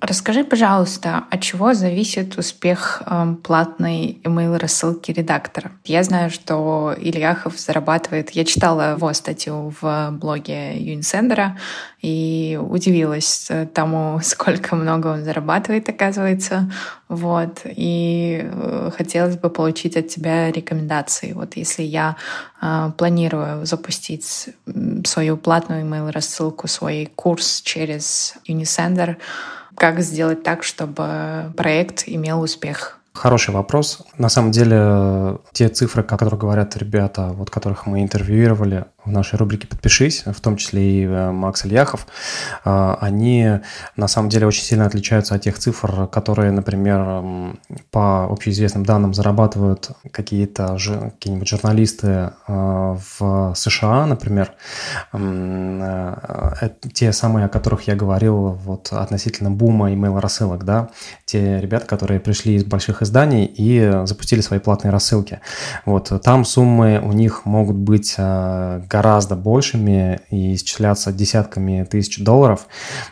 [0.00, 5.72] Расскажи, пожалуйста, от чего зависит успех э, платной email рассылки редактора?
[5.84, 8.30] Я знаю, что Ильяхов зарабатывает.
[8.30, 11.58] Я читала его статью в блоге Юнсендера
[12.00, 16.72] и удивилась тому, сколько много он зарабатывает, оказывается.
[17.08, 17.60] Вот.
[17.66, 21.34] И э, хотелось бы получить от тебя рекомендации.
[21.34, 22.16] Вот если я
[22.62, 24.48] э, планирую запустить
[25.04, 29.16] свою платную email рассылку, свой курс через Unisender,
[29.80, 32.99] как сделать так, чтобы проект имел успех?
[33.12, 34.02] Хороший вопрос.
[34.18, 39.36] На самом деле, те цифры, о которых говорят ребята, вот которых мы интервьюировали, в нашей
[39.36, 42.06] рубрике «Подпишись», в том числе и э, Макс Ильяхов,
[42.64, 43.60] э, они
[43.96, 47.56] на самом деле очень сильно отличаются от тех цифр, которые, например,
[47.90, 54.52] по общеизвестным данным зарабатывают какие-то какие-нибудь журналисты э, в США, например.
[56.92, 60.90] Те самые, о которых я говорил вот относительно бума email-рассылок, да,
[61.24, 65.40] те ребята, которые пришли из больших изданий и запустили свои платные рассылки.
[65.84, 72.66] Вот, там суммы у них могут быть гораздо большими и исчисляться десятками тысяч долларов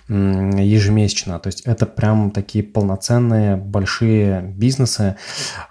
[0.08, 1.38] ежемесячно.
[1.38, 5.16] То есть это прям такие полноценные большие бизнесы,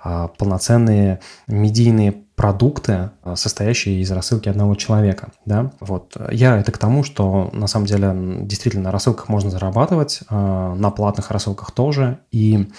[0.04, 5.32] а, полноценные медийные продукты, а, состоящие из рассылки одного человека.
[5.46, 5.72] Да?
[5.80, 6.16] Вот.
[6.32, 8.14] Я это к тому, что на самом деле
[8.44, 12.20] действительно на рассылках можно зарабатывать, а, на платных рассылках тоже.
[12.32, 12.70] И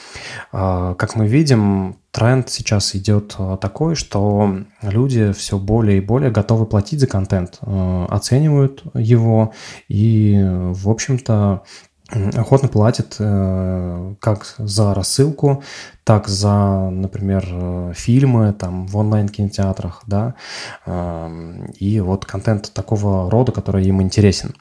[0.52, 6.66] как мы видим, тренд сейчас идет э, такой, что люди все более и более готовы
[6.66, 9.52] платить за контент, э, оценивают его
[9.88, 11.62] и, в общем-то,
[12.10, 15.62] охотно платят э, как за рассылку,
[16.04, 20.34] так за, например, фильмы там в онлайн-кинотеатрах, да,
[21.78, 24.54] и вот контент такого рода, который им интересен.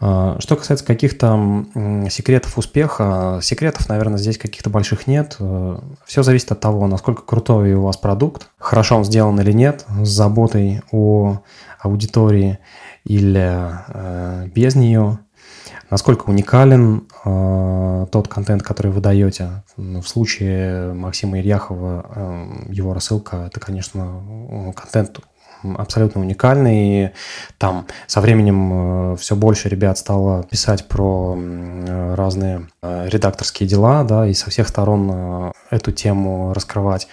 [0.00, 1.64] А, что касается каких-то
[2.08, 5.36] секретов успеха, секретов, наверное, здесь каких-то больших нет.
[5.40, 9.84] Э, Все зависит от того, насколько крутой у вас продукт, хорошо он сделан или нет,
[10.02, 11.40] с заботой о
[11.80, 12.58] аудитории
[13.04, 15.20] или без нее,
[15.90, 19.62] насколько уникален э, тот контент, который вы даете.
[19.76, 25.20] В случае Максима Ильяхова э, его рассылка– это, конечно, контент
[25.62, 27.04] абсолютно уникальный.
[27.06, 27.10] И
[27.58, 31.38] там со временем э, все больше ребят стало писать про
[32.14, 37.08] разные редакторские дела, да, и со всех сторон эту тему раскрывать.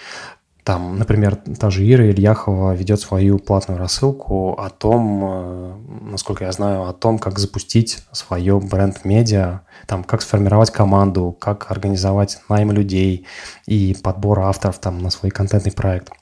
[0.65, 6.89] Там, например, та же Ира Ильяхова ведет свою платную рассылку о том, насколько я знаю,
[6.89, 13.27] о том, как запустить свое бренд-медиа, там, как сформировать команду, как организовать найм людей
[13.67, 16.09] и подбор авторов там, на свой контентный проект–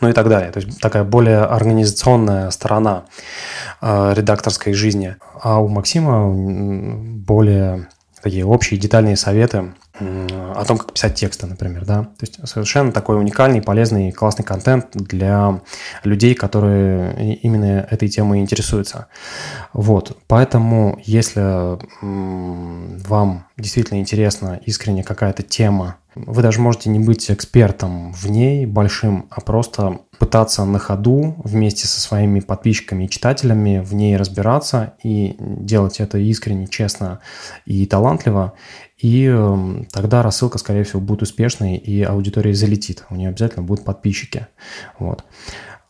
[0.00, 0.50] ну и так далее.
[0.50, 3.04] То есть такая более организационная сторона
[3.80, 5.16] э, редакторской жизни.
[5.40, 7.88] А у Максима более
[8.22, 12.04] такие общие детальные советы о том, как писать тексты, например, да.
[12.04, 15.60] То есть совершенно такой уникальный, полезный, классный контент для
[16.04, 19.06] людей, которые именно этой темой интересуются.
[19.72, 28.12] Вот, поэтому если вам действительно интересна искренне какая-то тема, вы даже можете не быть экспертом
[28.12, 33.94] в ней большим, а просто пытаться на ходу вместе со своими подписчиками и читателями в
[33.94, 37.20] ней разбираться и делать это искренне, честно
[37.64, 38.54] и талантливо.
[39.00, 43.04] И эм, тогда рассылка, скорее всего, будет успешной, и аудитория залетит.
[43.10, 44.46] У нее обязательно будут подписчики.
[44.98, 45.24] Вот.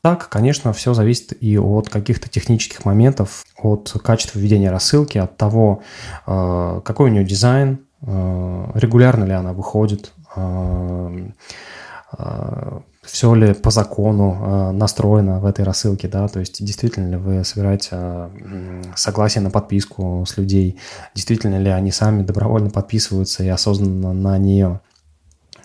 [0.02, 5.82] Так, конечно, все зависит и от каких-то технических моментов, от качества ведения рассылки, от того,
[6.26, 11.30] э, какой у нее дизайн, э, регулярно ли она выходит, э,
[13.10, 17.44] все ли по закону э, настроено в этой рассылке, да, то есть действительно ли вы
[17.44, 20.78] собираете э, согласие на подписку с людей,
[21.14, 24.80] действительно ли они сами добровольно подписываются и осознанно на нее.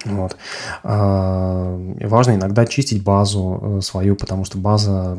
[0.06, 0.38] Вот.
[0.84, 5.18] А, важно иногда чистить базу э, свою, потому что база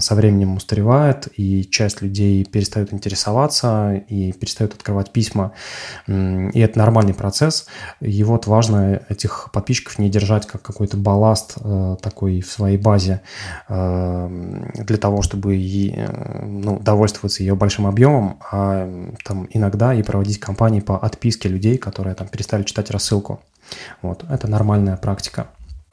[0.00, 5.52] со временем устаревает, и часть людей перестают интересоваться и перестают открывать письма.
[6.06, 7.66] И это нормальный процесс.
[8.00, 13.22] И вот важно этих подписчиков не держать как какой-то балласт э, такой в своей базе
[13.68, 15.56] э, для того, чтобы
[16.44, 18.88] ну, довольствоваться ее большим объемом, а
[19.24, 23.40] там иногда и проводить кампании по отписке людей, которые там перестали читать рассылку.
[24.02, 25.48] Вот, это нормальная практика.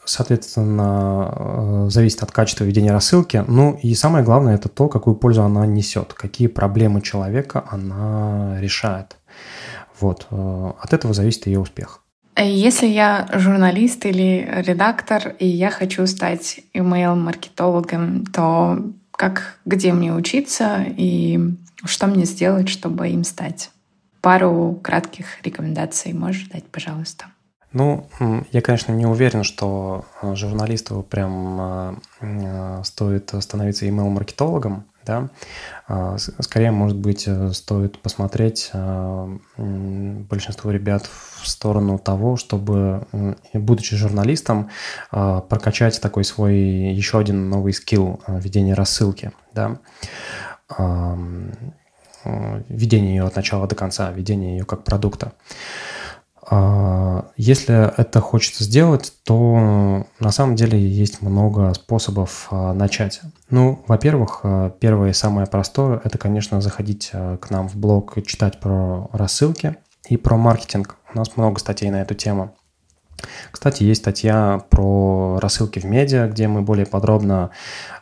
[0.06, 3.44] Соответственно, э, зависит от качества ведения рассылки.
[3.48, 9.18] Ну и самое главное, это то, какую пользу она несет, какие проблемы человека она решает.
[10.00, 10.28] Вот.
[10.30, 12.02] Э, от этого зависит ее успех.
[12.38, 18.78] Если я журналист или редактор, и я хочу стать email-маркетологом, то
[19.12, 21.40] как, где мне учиться и
[21.86, 23.72] что мне сделать, чтобы им стать?
[24.22, 27.28] Пару кратких рекомендаций можешь дать, пожалуйста?
[27.76, 28.08] Ну,
[28.54, 35.30] я, конечно, не уверен, что э, журналисту прям э, э, стоит становиться email-маркетологом, да.
[35.88, 38.72] А, скорее, может быть, стоит посмотреть
[39.58, 43.06] большинство ребят в сторону того, чтобы,
[43.54, 44.72] будучи журналистом,
[45.12, 49.78] прокачать такой свой еще один новый скилл ведения рассылки, да
[52.70, 55.34] ведение ее от начала до конца, ведение ее как продукта.
[56.48, 63.22] А, если это хочется сделать, то на самом деле есть много способов а, начать.
[63.50, 68.24] Ну, во-первых, а, первое и самое простое– это, конечно, заходить к нам в блог и
[68.24, 69.78] читать про рассылки
[70.08, 70.98] и про маркетинг.
[71.14, 72.56] У нас много статей на эту тему.
[73.50, 77.50] Кстати, есть статья про рассылки в медиа, где мы более подробно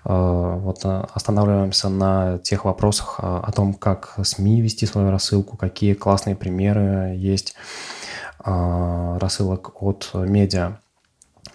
[0.03, 6.35] э, вот, останавливаемся на тех вопросах о том, как СМИ вести свою рассылку, какие классные
[6.35, 7.55] примеры есть
[8.43, 10.77] рассылок от медиа.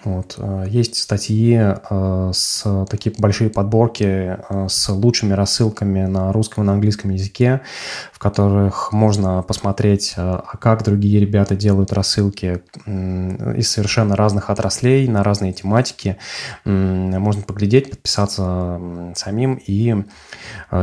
[0.04, 0.36] Вот.
[0.38, 6.74] А, есть статьи а, с такие большие подборки с лучшими рассылками на русском и на
[6.74, 7.62] английском языке,
[8.12, 15.22] в которых можно посмотреть, а как другие ребята делают рассылки из совершенно разных отраслей на
[15.22, 16.16] разные тематики.
[16.64, 18.80] Можно поглядеть, подписаться
[19.14, 20.04] самим и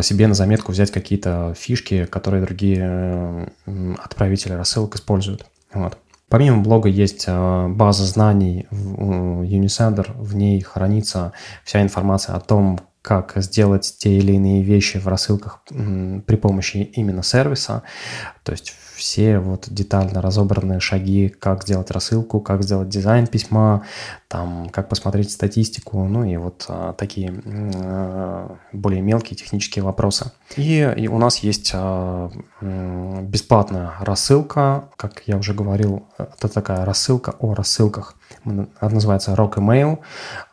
[0.01, 3.51] себе на заметку взять какие-то фишки, которые другие
[3.97, 5.45] отправители рассылок используют.
[5.73, 5.97] Вот.
[6.27, 12.79] Помимо блога есть э, база знаний в Unisender, в ней хранится вся информация о том,
[13.01, 17.83] как сделать те или иные вещи в рассылках при помощи именно сервиса.
[18.43, 23.83] То есть все вот детально разобранные шаги, как сделать рассылку, как сделать дизайн письма,
[24.27, 30.31] там, как посмотреть статистику, ну и вот а, такие а, более мелкие технические вопросы.
[30.55, 32.31] И, и у нас есть а,
[32.61, 38.15] бесплатная рассылка, как я уже говорил, это такая рассылка о рассылках.
[38.43, 39.99] Она называется Rock Email.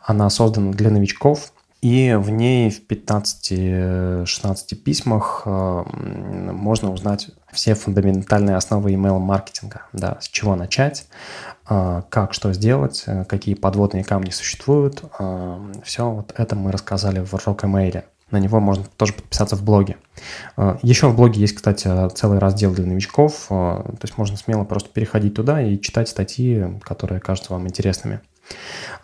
[0.01, 8.91] Она создана для новичков, И в ней в 15-16 письмах можно узнать все фундаментальные основы
[8.93, 9.83] email-маркетинга.
[9.93, 11.07] Да, с чего начать,
[11.65, 15.03] как что сделать, какие подводные камни существуют.
[15.83, 18.03] Все вот это мы рассказали в Rock Email.
[18.31, 19.97] На него можно тоже подписаться в блоге.
[20.57, 24.63] А, Еще в блоге есть, кстати, целый раздел для новичков, а, то есть можно смело
[24.63, 28.21] просто переходить туда и читать статьи, которые кажутся вам интересными.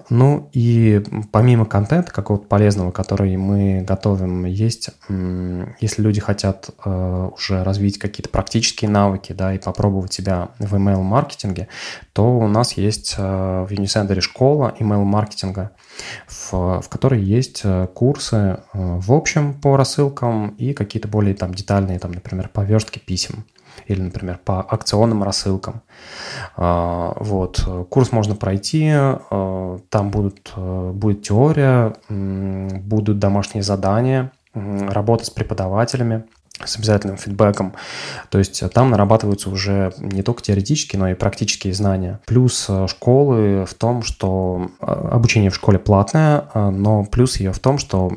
[0.10, 7.64] Ну и помимо контента какого-то полезного, который мы готовим, есть, если люди хотят э, уже
[7.64, 11.68] развить какие-то практические навыки, да, и попробовать себя в email-маркетинге,
[12.14, 15.72] то у нас есть э, в Unicenter школа email-маркетинга,
[16.27, 21.99] в, в которой есть э, курсы в общем по рассылкам и какие-то более там детальные,
[21.99, 23.45] там, например, по верстке писем
[23.88, 25.81] или, например, по акционным рассылкам.
[26.56, 27.68] А, вот.
[27.89, 36.23] Курс можно пройти, а, там будут, э, будет теория, будут домашние задания, работа с преподавателями–
[36.65, 37.73] с обязательным фидбэком.
[38.30, 42.19] То есть э, там нарабатываются уже не только теоретические, но и практические знания.
[42.26, 47.60] Плюс э, школы в том, что э, обучение в школе платное, но плюс ее в
[47.60, 48.11] том, что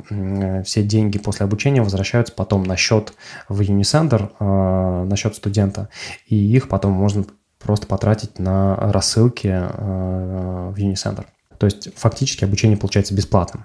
[0.65, 3.15] все деньги после обучения возвращаются потом на счет
[3.49, 5.89] в Unicenter, на счет студента,
[6.27, 7.25] и их потом можно
[7.59, 11.25] просто потратить на рассылки в Unicenter.
[11.59, 13.65] То есть фактически обучение получается бесплатным.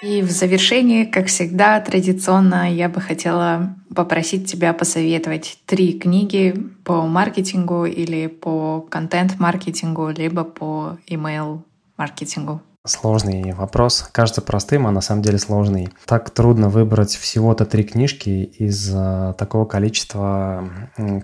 [0.00, 6.54] И в завершении, как всегда, традиционно я бы хотела попросить тебя посоветовать три книги
[6.84, 12.62] по маркетингу или по контент-маркетингу, либо по email-маркетингу.
[12.86, 14.08] Сложный вопрос.
[14.12, 15.88] Кажется простым, а на самом деле сложный.
[16.06, 20.70] Так трудно выбрать всего-то три книжки из uh, такого количества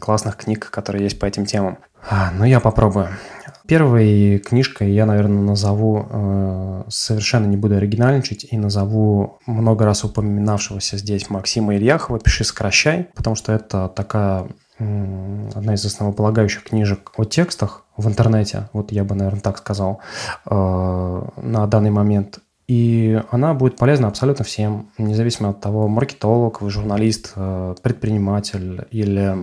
[0.00, 1.78] классных книг, которые есть по этим темам.
[2.10, 3.08] А, ну, я попробую.
[3.66, 10.98] Первой книжкой я, наверное, назову, э, совершенно не буду оригинальничать, и назову много раз упоминавшегося
[10.98, 17.84] здесь Максима Ильяхова «Пиши, сокращай», потому что это такая одна из основополагающих книжек о текстах
[17.96, 20.00] в интернете, вот я бы, наверное, так сказал,
[20.46, 22.40] э, на данный момент.
[22.66, 29.36] И она будет полезна абсолютно всем, независимо от того, маркетолог, вы журналист, э, предприниматель или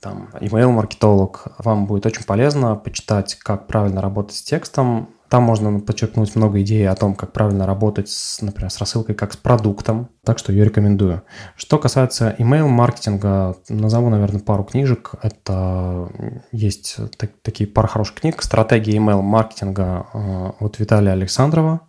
[0.00, 1.54] там email-маркетолог.
[1.58, 5.08] Вам будет очень полезно почитать, как правильно работать с текстом.
[5.28, 9.32] Там можно подчеркнуть много идей о том, как правильно работать, с, например, с рассылкой, как
[9.32, 10.08] с продуктом.
[10.24, 11.22] Так что ее рекомендую.
[11.56, 15.12] Что касается email-маркетинга, назову, наверное, пару книжек.
[15.22, 16.08] Это
[16.52, 18.42] есть так, такие пара хороших книг.
[18.42, 21.80] «Стратегия email-маркетинга» э, от Виталия Александрова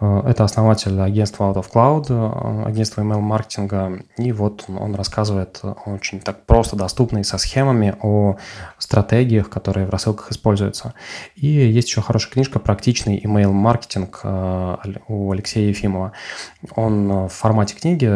[0.00, 4.02] это основатель агентства Out of Cloud, э, агентства email-маркетинга.
[4.16, 8.36] И вот он рассказывает очень так просто, доступно и со схемами о
[8.78, 10.94] стратегиях, которые в рассылках используются.
[11.36, 14.76] И есть еще хорошая книжка «Практичный email-маркетинг» э,
[15.08, 16.12] у Алексея Ефимова.
[16.76, 18.06] Он в формате книги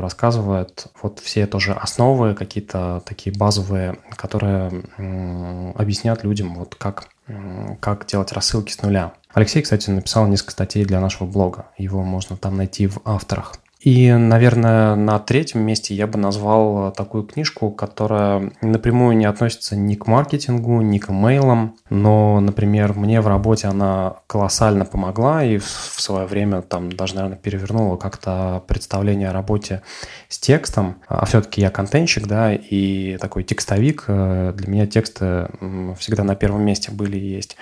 [0.00, 4.82] рассказывает вот все тоже основы, какие-то такие базовые, которые
[5.76, 7.08] объяснят людям, вот как
[7.80, 9.12] как делать рассылки с нуля.
[9.36, 11.66] Алексей, кстати, написал несколько статей для нашего блога.
[11.76, 13.56] Его можно там найти в авторах.
[13.80, 19.94] И, наверное, на третьем месте я бы назвал такую книжку, которая напрямую не относится ни
[19.94, 26.00] к маркетингу, ни к имейлам, но, например, мне в работе она колоссально помогла и в
[26.00, 29.82] свое время там даже, наверное, перевернула как-то представление о работе
[30.28, 30.96] с текстом.
[31.06, 34.04] А все-таки я контентщик, да, и такой текстовик.
[34.08, 35.48] Э, для меня тексты
[35.98, 37.56] всегда на первом месте были и есть.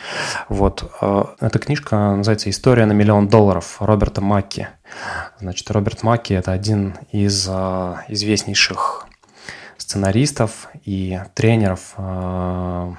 [0.49, 0.91] Вот.
[1.01, 4.69] Э, эта книжка называется «История на миллион долларов» Роберта Макки.
[5.41, 9.07] Значит, Роберт Маки– это один из э, известнейших
[9.77, 12.93] сценаристов и тренеров э,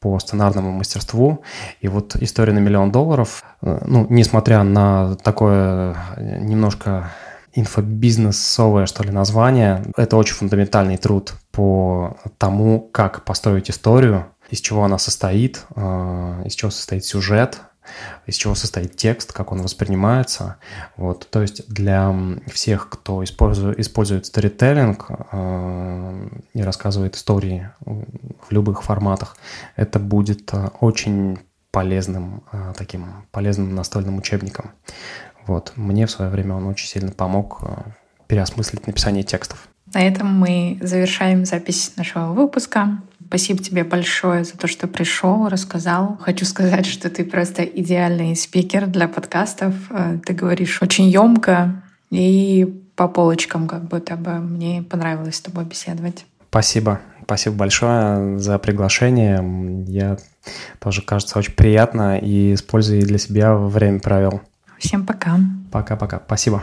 [0.00, 1.42] по сценарному мастерству.
[1.80, 7.10] И вот «История на миллион долларов», э, ну, несмотря на такое немножко
[7.54, 14.84] инфобизнесовое, что ли, название, это очень фундаментальный труд по тому, как построить историю, из чего
[14.84, 17.60] она состоит, из чего состоит сюжет,
[18.26, 20.56] из чего состоит текст, как он воспринимается.
[20.96, 21.28] Вот.
[21.30, 22.14] То есть для
[22.50, 29.36] всех, кто использует, использует сторителлинг э, и рассказывает истории в любых форматах,
[29.76, 31.38] это будет э, очень
[31.70, 34.70] полезным э, таким полезным настольным учебником.
[35.46, 35.72] Вот.
[35.76, 37.66] Мне в свое время он очень сильно помог э,
[38.28, 39.68] переосмыслить написание текстов.
[39.92, 42.98] На этом мы завершаем запись нашего выпуска.
[43.32, 46.18] Спасибо тебе большое за то, что пришел, рассказал.
[46.20, 49.74] Хочу сказать, что ты просто идеальный спикер для подкастов.
[49.88, 55.64] Э, ты говоришь очень емко и по полочкам, как будто бы мне понравилось с тобой
[55.64, 56.26] беседовать.
[56.50, 57.00] Спасибо.
[57.24, 59.42] Спасибо большое за приглашение.
[59.88, 60.18] Я
[60.78, 64.42] тоже, кажется, очень приятно и использую для себя время провел.
[64.78, 65.38] Всем пока.
[65.70, 66.20] Пока-пока.
[66.26, 66.62] Спасибо.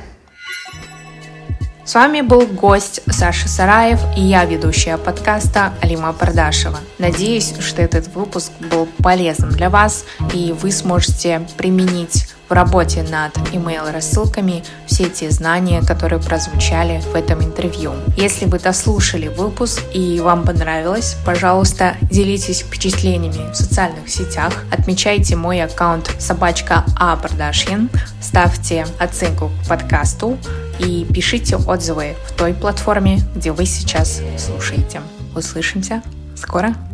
[1.90, 6.78] С вами был гость Саша Сараев и я, ведущая подкаста Алима Пардашева.
[7.00, 13.38] Надеюсь, что этот выпуск был полезным для вас и вы сможете применить в работе над
[13.54, 17.94] email-рассылками все те знания, которые прозвучали в этом интервью.
[18.18, 25.62] Если вы дослушали выпуск и вам понравилось, пожалуйста, делитесь впечатлениями в социальных сетях, отмечайте мой
[25.62, 27.90] аккаунт собачка А Бардашьян,
[28.22, 30.38] ставьте оценку к подкасту
[30.80, 35.02] и пишите отзывы в той платформе, где вы сейчас слушаете.
[35.36, 36.02] Услышимся
[36.36, 36.89] скоро!